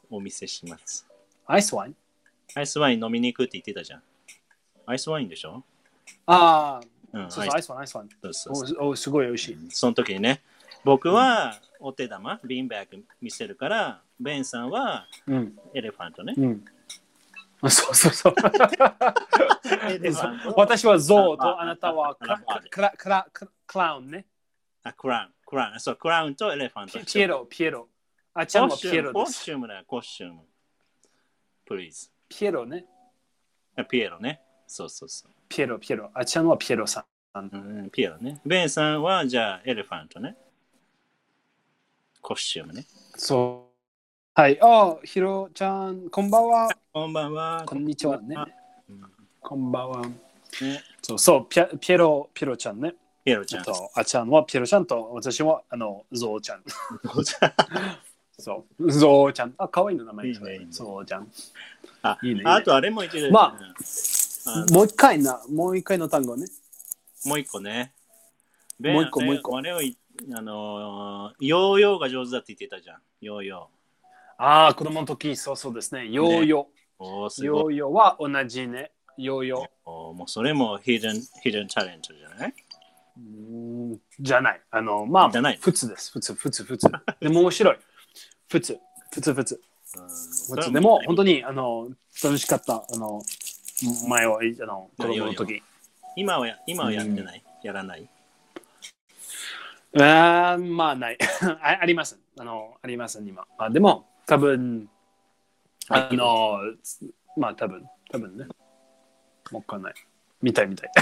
[0.09, 1.07] お見せします。
[1.45, 1.95] アイスワイン？
[2.55, 4.03] アイスワイン飲みに行くって言ってたじゃん。
[4.85, 5.63] アイスワインでしょ？
[6.25, 6.81] あ
[7.13, 8.09] あ、うん、そうそう、アイスワイン、アイスワイン。
[8.21, 9.57] そうそうそうおおすごい美味しい。
[9.69, 10.41] その時にね、
[10.83, 15.57] 僕はお手玉、 bean bag 見せるから、ベンさんはうん。
[15.73, 16.33] elephant ね。
[16.37, 16.65] うん。
[17.69, 18.35] そうそうそう。
[19.89, 20.53] elephant？
[20.57, 22.37] 私はゾウとああなたは clow
[22.69, 24.25] clow clow clow clown ね。
[24.83, 25.79] あ、 clown、clown。
[25.79, 26.99] そう、 clown と elephant。
[26.99, 27.87] ピピエロ、ピエロ。
[28.33, 29.43] あっちゃんコスチューム、はピエロでコスす。
[29.45, 30.41] チュームだよ、コスチューム。
[31.69, 32.09] Please。
[32.27, 32.85] ピエロね。
[33.77, 34.41] あピエロね。
[34.75, 35.31] そうそうそう。
[35.47, 36.09] ピエロ、ピエロ。
[36.15, 37.05] あっちゃんはピエロさ
[37.35, 37.39] ん。
[37.39, 37.39] う
[37.83, 38.41] ん、ピエロね。
[38.43, 40.35] ベンさんはじゃあエレファントね。
[42.23, 42.83] コスチュームね。
[43.15, 43.69] そ
[44.35, 44.41] う。
[44.41, 44.57] はい。
[44.59, 46.69] あ、ヒロちゃん、こんばんは。
[46.91, 47.63] こんばんは。
[47.67, 48.35] こんにちはね。
[48.89, 49.03] うん
[49.41, 50.01] こんばんは。
[50.07, 50.11] ね、
[51.03, 52.95] そうそう、ピエピエロ、ピエロちゃんね。
[53.23, 53.63] ピエロちゃん。
[53.63, 56.63] とあっちゃんはピエロちゃんと、私はあのゾウちゃん。
[58.39, 59.53] そう、ゾウちゃん。
[59.59, 61.27] あ、可愛いの名前いいねゾウちゃん。
[62.01, 63.31] あいいねあとあれも言ってる。
[63.31, 63.73] まあの
[64.71, 66.47] もう一回な、もう一回の単語ね。
[67.25, 67.93] もう一個ね。
[68.79, 69.97] もう一個もう一個あれをい
[70.33, 73.01] あのー、ヨーヨーが上手だって言ってたじゃん。
[73.21, 73.69] ヨーヨ
[74.37, 76.07] ああ、子供の時、そうそうですね。
[76.09, 77.03] ヨーヨー。
[77.03, 77.29] おー、ー。
[77.29, 77.77] すごい。
[77.77, 78.91] ヨーヨーは同じね。
[79.17, 82.49] ヨーヨおーもうそれもヒデン、ヒデンタレントじゃない？
[82.49, 82.53] ー。
[83.17, 84.61] うーんじゃない。
[84.71, 86.11] あの、まあ、じゃない普通です。
[86.11, 86.87] 普通、普通、普通。
[87.21, 87.77] でも面白い。
[88.49, 88.79] 普通、
[89.11, 89.59] 普通、普通
[90.71, 91.89] でも、本当に、あの、
[92.23, 92.85] 楽しかった。
[92.91, 93.21] あの、
[94.07, 95.61] 前は、あの、子供の時。
[96.15, 98.07] 今はや今はやってない、やらない？
[99.95, 101.17] あーまあない
[101.61, 101.77] あ。
[101.81, 102.19] ありません。
[102.39, 103.45] あの、ありません、今。
[103.57, 104.89] あでも、多分
[105.89, 106.59] あの、
[107.37, 108.45] まあ多分、多分ね。
[109.51, 109.93] わかんない。
[110.41, 110.91] 見たい見たい。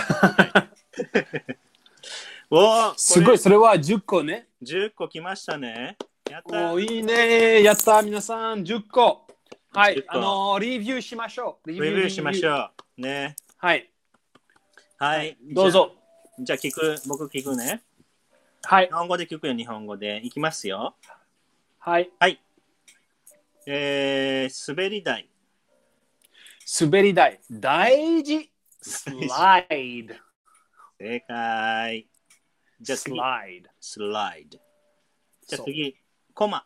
[2.50, 4.48] おーすごい、それは10個ね。
[4.64, 5.98] 10個来ましたね。
[6.30, 7.64] やったおーいいね。
[7.64, 9.28] やった、皆さん、10個。
[9.74, 11.70] はい10、個あの、レビューしましょう。
[11.70, 12.52] レレビューしましう。
[12.52, 13.02] ょう。
[13.02, 13.36] ね。
[13.58, 13.90] はい、
[14.98, 15.38] はい。
[15.54, 15.96] どうぞ。
[16.40, 16.58] じゃあ。
[16.58, 17.82] 聞く、僕聞くね。
[18.64, 20.22] はい日、本語で聞くよ、日本語で。
[20.26, 20.96] いきますよ。
[21.80, 22.12] はい。
[23.66, 25.30] えー、滑り台。
[26.80, 27.40] 滑り台。
[27.50, 28.52] 大事。
[28.82, 30.16] スライド。
[31.00, 32.08] 正解。
[32.82, 33.70] じゃあス次、ライド。
[33.80, 34.60] スライド。
[35.48, 35.96] じゃあ次、
[36.34, 36.66] コマ。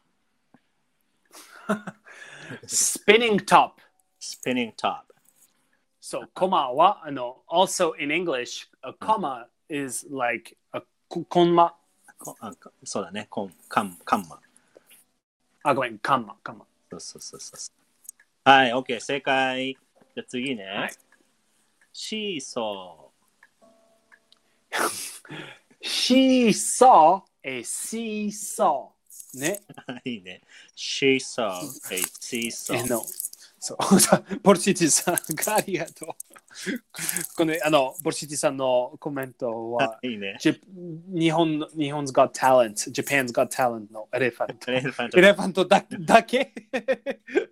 [2.67, 3.81] スピニングトップ。
[4.19, 5.15] スピニングトップ。
[6.01, 11.75] So, comma は、あの、also in English, a comma is like a コンマ。
[12.17, 14.39] こあこそうだね、コンカンカンマ。
[15.63, 16.65] あ、ごめん、カンマ、カンマ。
[16.91, 18.49] そうそうそうそう。
[18.49, 19.73] はい、OK、正解。
[19.73, 20.63] じゃあ次ね。
[20.65, 20.91] はい
[21.97, 23.13] シーソ
[25.81, 28.94] She saw a seesaw.
[29.37, 29.61] ね。
[29.87, 29.99] ー。
[30.09, 30.41] いいね。
[30.75, 32.75] She saw a seesaw.
[32.75, 33.03] えの、
[33.59, 36.09] そう、 さポルシティさん、ありがとう。
[37.35, 40.37] この、あの、ポルシティさんのコメントは、いいね。
[40.39, 40.61] ジ
[41.13, 46.53] 日本の、日本 's got talent, Japan's got talent の elephant。elephant elephant だだけ？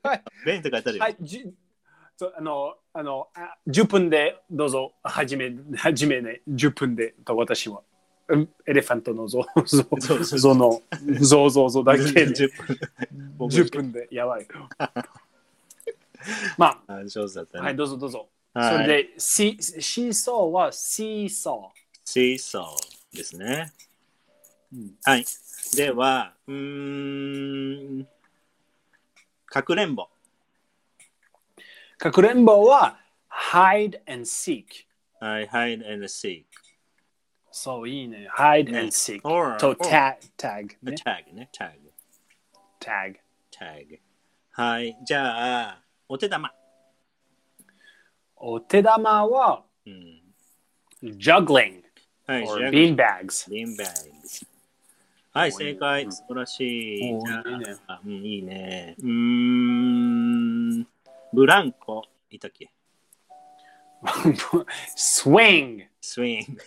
[0.03, 0.23] はい。
[0.45, 0.61] ベン
[0.91, 1.03] るよ。
[1.03, 1.51] はい、じ
[2.37, 7.81] あの、あの、あ10分でどうぞ、はじめ、はじめね、10分でと私は。
[8.29, 9.83] うんエレファントの像、像、
[10.37, 10.81] 像の、
[11.19, 12.49] 像像像だけで 10
[13.37, 13.47] 分。
[13.49, 14.47] 10分で、やばい。
[16.57, 17.67] まあ上手だったあ、ね。
[17.67, 18.27] はい、どうぞどうぞ。
[18.53, 21.71] はいそれで、シシーソーはシーソ
[22.05, 23.73] シーソーですね。
[24.73, 24.77] ー。
[24.77, 25.25] うんはい。
[25.75, 28.07] では、うーん、
[29.45, 30.07] かくれんぼ。
[31.97, 32.99] かくれんぼは
[33.51, 34.65] hide and seek。
[35.19, 36.45] はい、hide and seek。
[37.55, 38.27] そう、いいね。
[38.35, 39.21] hide ね and seek。
[39.23, 40.95] or, と or tag、tag ね。
[41.05, 41.73] tag ね、tag。
[42.79, 43.19] tag。
[43.51, 43.99] tag。
[44.53, 44.97] はい。
[45.05, 46.51] じゃあ、お手玉。
[48.37, 50.21] お手玉はうん。
[51.03, 51.83] juggling
[52.25, 53.51] はい、or じゃあ bean bags。
[53.51, 54.11] ビンバッグ。
[55.31, 56.03] はい、お正解。
[56.05, 57.13] うん素晴らしい。
[57.13, 58.95] おじゃあいいねあうん、いいね。
[58.97, 59.07] うー
[60.79, 60.87] ん。
[61.33, 62.03] ブランコ。
[62.31, 62.71] いたっけ？
[64.97, 65.85] Swing。
[66.01, 66.61] スイング。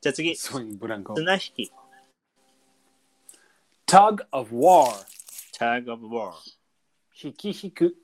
[0.00, 0.30] じゃあ次。
[0.30, 1.14] swing ブランコ。
[1.14, 1.72] 綱引き。
[3.84, 4.86] tug of war。
[5.58, 6.34] tag of war。
[7.20, 7.96] 引き引く。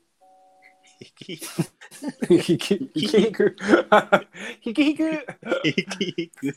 [1.01, 1.33] 引き
[2.31, 3.57] 引き引き引く。
[4.65, 5.27] 引き引く。
[5.65, 6.57] 引き引く。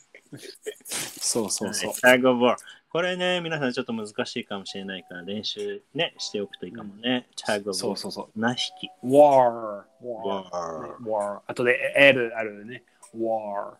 [1.19, 1.91] そうそうそう。
[1.91, 2.55] tag of war。
[2.89, 7.27] これね、皆さんちょっと難しいかもしれないから練習ね、しておくといいかもね。
[7.35, 8.39] tag of そうそうそう。
[8.39, 8.89] 7匹。
[9.03, 10.97] war, war, war。
[11.03, 11.41] war.
[11.45, 12.83] あとで L あるね。
[13.15, 13.75] war,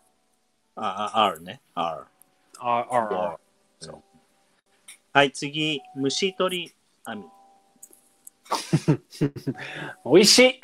[0.80, 1.60] あ、あ R ね。
[1.74, 2.06] R。
[2.60, 3.36] R, R, R.
[3.80, 4.02] そう
[5.12, 6.74] はい、次、虫取り
[7.04, 7.24] 網。
[10.04, 10.60] おいしい。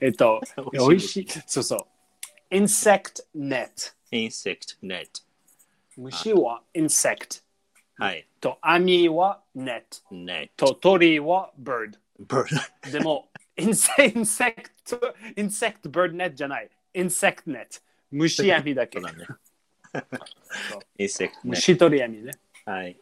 [0.00, 0.40] えっと、
[0.80, 1.26] おいしい。
[1.46, 2.54] そうそう。
[2.54, 3.94] insect net。
[4.12, 5.08] insect net。
[5.96, 7.42] 虫は insect。
[7.96, 8.26] はい。
[8.40, 9.82] と、網は net。
[10.10, 10.50] net。
[10.56, 11.98] と、鳥は bird。
[12.20, 12.46] bird。
[12.92, 14.70] でも、insect, insect,
[15.36, 16.70] insect bird net じゃない。
[16.94, 17.82] insect net。
[18.12, 19.10] 虫網だけそう。
[19.10, 19.26] だね
[20.70, 20.80] そう。
[20.98, 21.30] insect net。
[21.44, 22.32] 虫取り網ね。
[22.64, 22.96] はい。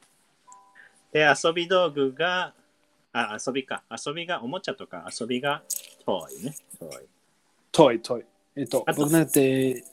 [1.13, 2.55] で、遊び道具が、
[3.13, 3.83] あ、遊びか。
[3.91, 5.63] 遊びが、おもちゃとか遊びが、
[6.07, 6.55] toy ね。
[6.79, 8.25] toy。toy、toy。
[8.57, 9.85] えっとあ、と僕なんて、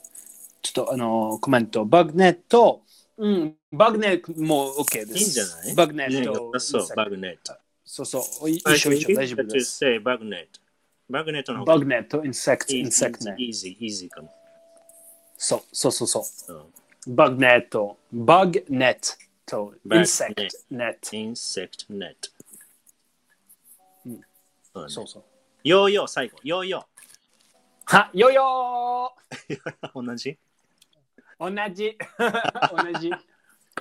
[0.62, 2.82] ちょっとあの、コメント、 bug net、
[3.18, 5.18] うん、 bug net も OK です。
[5.18, 5.76] いいんじゃない？
[5.76, 6.60] bug ne ね t。
[6.60, 7.56] そう、 bug net。
[7.84, 9.78] そうそう、い一緒一緒大丈夫です。
[9.78, 13.36] say bug net。bug net の方が bug net、insect、insect ね。
[13.40, 14.32] easy, easy かも。
[15.38, 16.20] そうそうそうそ
[16.54, 16.72] う。
[17.08, 21.10] bug net、bug net、insect、net。
[21.12, 22.16] insect net。
[24.06, 24.22] うん
[24.74, 25.24] そうだねそうそう。
[25.64, 26.38] ヨーヨー、最後。
[26.44, 26.86] ヨーヨ
[27.86, 30.04] は、よよー。
[30.04, 30.38] 同じ？
[31.40, 31.98] ー同じ。
[32.94, 33.12] 同じ。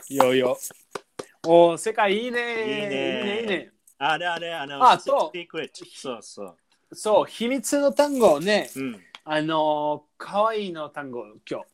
[0.14, 0.59] よよ。
[1.48, 3.72] おー、世界いいねいいねいいね。
[3.98, 6.57] あれあれ、あの、あそう secret そうそう。
[6.92, 8.70] そう、秘密の単語ね。
[8.76, 9.04] うん。
[9.28, 11.66] あの、かわいいの単語、今日。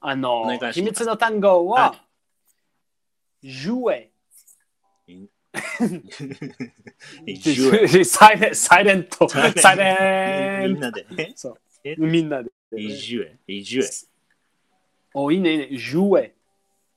[0.00, 2.04] あのお願いしま、す秘密の単語はは、
[3.42, 4.12] ジュエ。
[5.08, 9.28] ジュエサイレンサイレント。
[9.28, 11.04] サイレンみんなで。
[11.18, 11.96] えそうえ？
[11.98, 12.50] みんなで。
[12.76, 13.38] イジュエ。
[13.48, 13.88] イジュエ。
[15.14, 15.76] お、いいね、いいね。
[15.76, 16.32] ジュエ。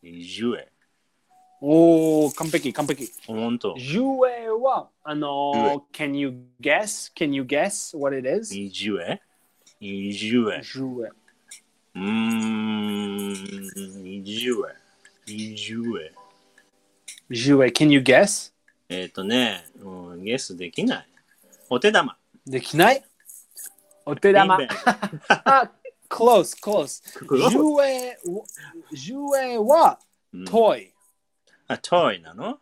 [0.03, 0.71] イジュエ。
[1.59, 3.09] おー、完璧、完璧。
[3.25, 3.73] ほんと。
[3.79, 7.11] ジュエは、あの、can you guess?
[7.15, 8.55] Can you guess what it is?
[8.55, 9.23] イジュエ
[9.80, 10.61] イジュエ。
[10.63, 11.11] ジュエ。
[11.95, 13.32] うーん。
[13.32, 14.75] イジュエ。
[15.28, 16.13] イジュエ。
[17.30, 18.53] ジュエ、can you guess?
[18.89, 21.07] えっ、ー、とね、うん、ゲスできない。
[21.69, 22.17] お手玉。
[22.45, 23.03] できない？
[24.05, 24.57] お手玉
[26.09, 27.03] close, close.
[27.47, 28.17] ンジュエ、
[28.93, 29.99] ジュエは、
[30.34, 30.93] うんトイ。
[31.67, 32.57] あ、トイなの？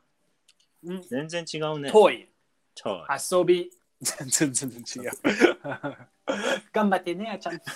[0.83, 1.91] うん全然違うね。
[1.91, 2.27] トイ。
[2.73, 3.71] ト遊び。
[4.01, 5.11] 全然違う。
[6.71, 7.59] 頑張ってね、あちゃん。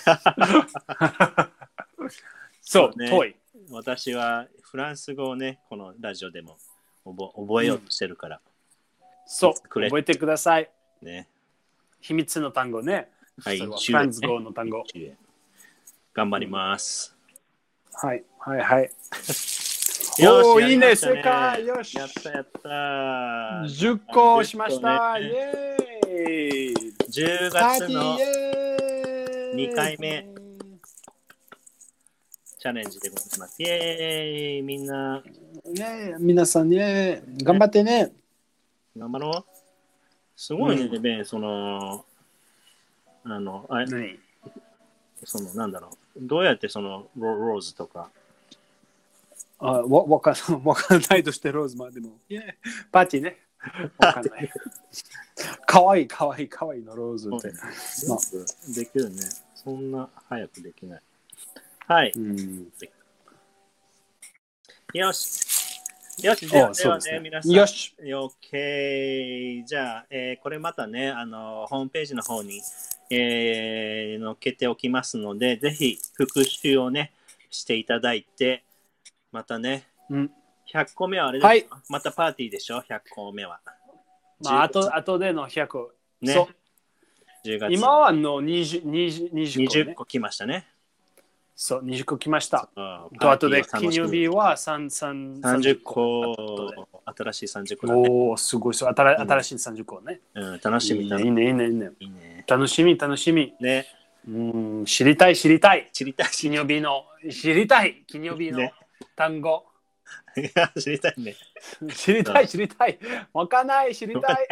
[2.60, 3.30] そう、そうねトイ。
[3.30, 3.34] イ。
[3.70, 6.58] 私はフランス語をね、このラジオでも
[7.04, 8.40] 覚覚えようとしてるから。
[9.26, 10.70] そう、くれ覚えてください。
[11.02, 11.28] ね。
[12.00, 13.10] 秘密の単語ね。
[13.42, 14.84] はいそれはフランス語の単語。
[16.12, 17.16] 頑張ります。
[17.92, 18.90] はい、はい、はい。
[20.18, 21.66] よしおーいいね、正解。
[21.66, 21.96] よし。
[21.96, 22.68] やったやった。
[23.66, 24.88] 10個しました。
[24.88, 25.89] 10イ個ねエーイ。
[26.10, 30.26] 10パー月のティーイエーイ二回目
[32.58, 33.62] チャレンジでございます。
[33.62, 35.22] イェーイみんな
[35.64, 38.12] ね皆さんね、頑張ってね。
[38.98, 39.44] 頑張ろう。
[40.34, 42.04] すごいね、うんベン、その、
[43.24, 44.18] あの、あ何？
[45.24, 46.20] その、なんだろう。
[46.20, 48.10] どうやってそのロローズとか、
[49.60, 50.34] あわわかん
[50.64, 52.18] わかんないとしてローズマーでも。
[52.90, 53.38] パーティーね。
[53.98, 54.50] わかんない。
[55.66, 57.52] かわいいかわいいかわいいのローズって。
[58.08, 58.18] まあ
[58.74, 59.20] できるね。
[59.54, 61.02] そんな早くできない。
[61.86, 62.12] はい。
[62.14, 62.72] うん、
[64.94, 65.50] よし。
[66.22, 67.52] よし、ではではね皆さん。
[67.52, 67.94] よし。
[67.98, 69.64] OK。
[69.64, 72.60] じゃあ、えーこれまたね、あの、ホームページの方に、
[73.10, 77.12] えー載っけておきますので、ぜひ復習をね、
[77.50, 78.64] していただいて、
[79.32, 80.30] またね、うん
[80.72, 83.60] 100個目はあれですか、はいまたパーティーでしょ ?100 個目は。
[84.42, 85.88] まあ、あとあとでの100。
[86.22, 86.48] ねそう
[87.44, 89.94] 10月今はの 20, 20, 20個、20ね。
[89.94, 90.66] 個来ましたね。
[91.56, 92.68] そう、20個来ました。
[92.74, 98.08] とあとで金曜日は3 30 30後個、新しい30個だね。
[98.08, 98.94] おお、すごいそう。
[98.94, 100.20] 新うん新しい30個ね。
[100.34, 101.90] うん、楽しみだいいね、いいね、いいね。
[102.00, 102.44] いいね。
[102.46, 103.54] 楽しみ、楽しみ。
[103.60, 103.86] ね、
[104.26, 105.88] うん、知りたい、知りたい。
[105.92, 108.04] 知りたい、知金曜日の、知りたい。
[108.06, 108.74] 金曜日のね
[109.16, 109.64] 単語。
[109.64, 109.69] り
[110.54, 110.82] たい。
[110.82, 111.36] 知りたいね。
[111.94, 112.98] 知りたい、知りたい。
[113.32, 114.48] わかんない、知りたい。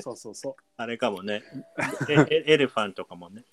[0.00, 0.54] そうそうそう。
[0.76, 1.42] あれかもね。
[2.08, 3.44] ええエレファントかもね。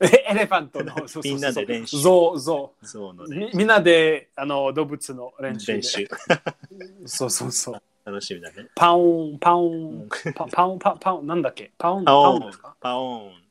[0.00, 2.86] えエレファントの、 そうそうそうみんなで練習ゾウ、ゾウ。
[2.86, 3.58] そうのねみ。
[3.58, 5.72] みんなであの動物の練習で。
[5.74, 6.08] 練習。
[7.06, 7.82] そうそうそう。
[8.04, 8.66] 楽しみだね。
[8.74, 11.70] パウン、パウうんン、パパウン、パパウン、なんだっけ？
[11.76, 13.50] パウン、パオーンパウンですか、パオーン。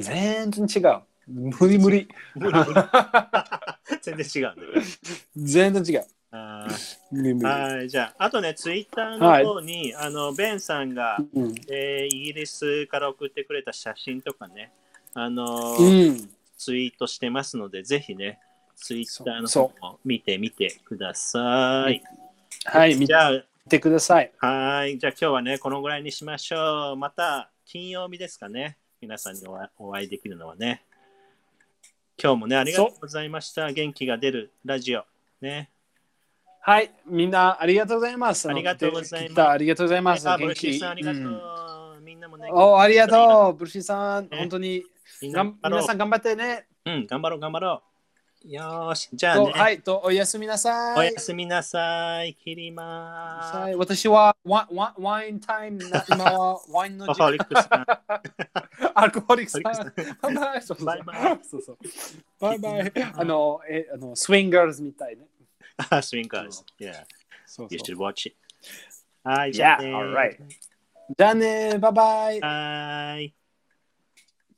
[0.00, 1.02] 全然違う。
[1.28, 2.08] 無理無理。
[4.02, 4.54] 全然違う。
[5.36, 6.06] 全然違う。
[6.30, 6.66] あ
[7.10, 7.46] 無理無理。
[7.46, 11.54] ーはい、じゃあ、あとね、ツイッターの方に、あの、ベンさんが、うん。
[11.68, 14.72] えーイギリスから送ってくれた写真とかね、
[15.14, 16.30] あのうーん。
[16.56, 18.38] ツイートしてますので、ぜひね、
[18.76, 22.02] ツイッターのそ方も見てみてください。
[22.64, 24.32] はい、見じゃあ、てください。
[24.38, 24.98] はい。
[24.98, 26.96] じゃあ今日はね、このぐらいにしましょう。
[26.96, 28.78] また金曜日ですかね。
[29.00, 29.42] 皆さんに
[29.78, 30.82] お会いできるのはね。
[32.20, 33.70] 今日もね、ありがとうございました。
[33.70, 35.04] 元気が出るラジオ。
[35.40, 35.70] ね。
[36.60, 38.50] はい、みんなありがとうございます。
[38.50, 40.26] ありがとうございますありがとうございます。
[40.26, 41.22] 元気シーさんありがとう。
[41.22, 44.28] うんみんなもね、おありがとう、ブルシーさん。
[44.28, 44.82] ね本当に
[45.22, 45.44] 皆
[45.82, 46.66] さん頑張ってね。
[46.86, 47.87] うん、頑張ろう、頑張ろう。
[48.44, 49.08] よーし。
[49.12, 50.98] じゃあね、とはい、とおやすみなさい。
[50.98, 52.34] おやすみなさい。
[52.34, 57.18] 切りまーはい私はワワワインタイムな、今 はワインのす。
[57.20, 57.38] 時
[57.68, 57.86] 間。
[58.94, 59.62] アルコホ リックさん。
[59.62, 60.62] アルコバイバイ。
[60.62, 61.78] そうそうバイバイそ うそう
[62.40, 62.92] バイバイ。
[63.16, 65.26] あの、え、あの、スウィンガーズみたいね。
[65.90, 66.62] あ、スウィンカーズ。
[66.78, 67.04] Yeah,
[67.46, 68.36] そう you そう should watch it.
[69.24, 70.36] はい、じゃあ Yeah, ね alright.
[71.16, 72.40] じゃあね、バイバイ。
[72.40, 73.34] はーい。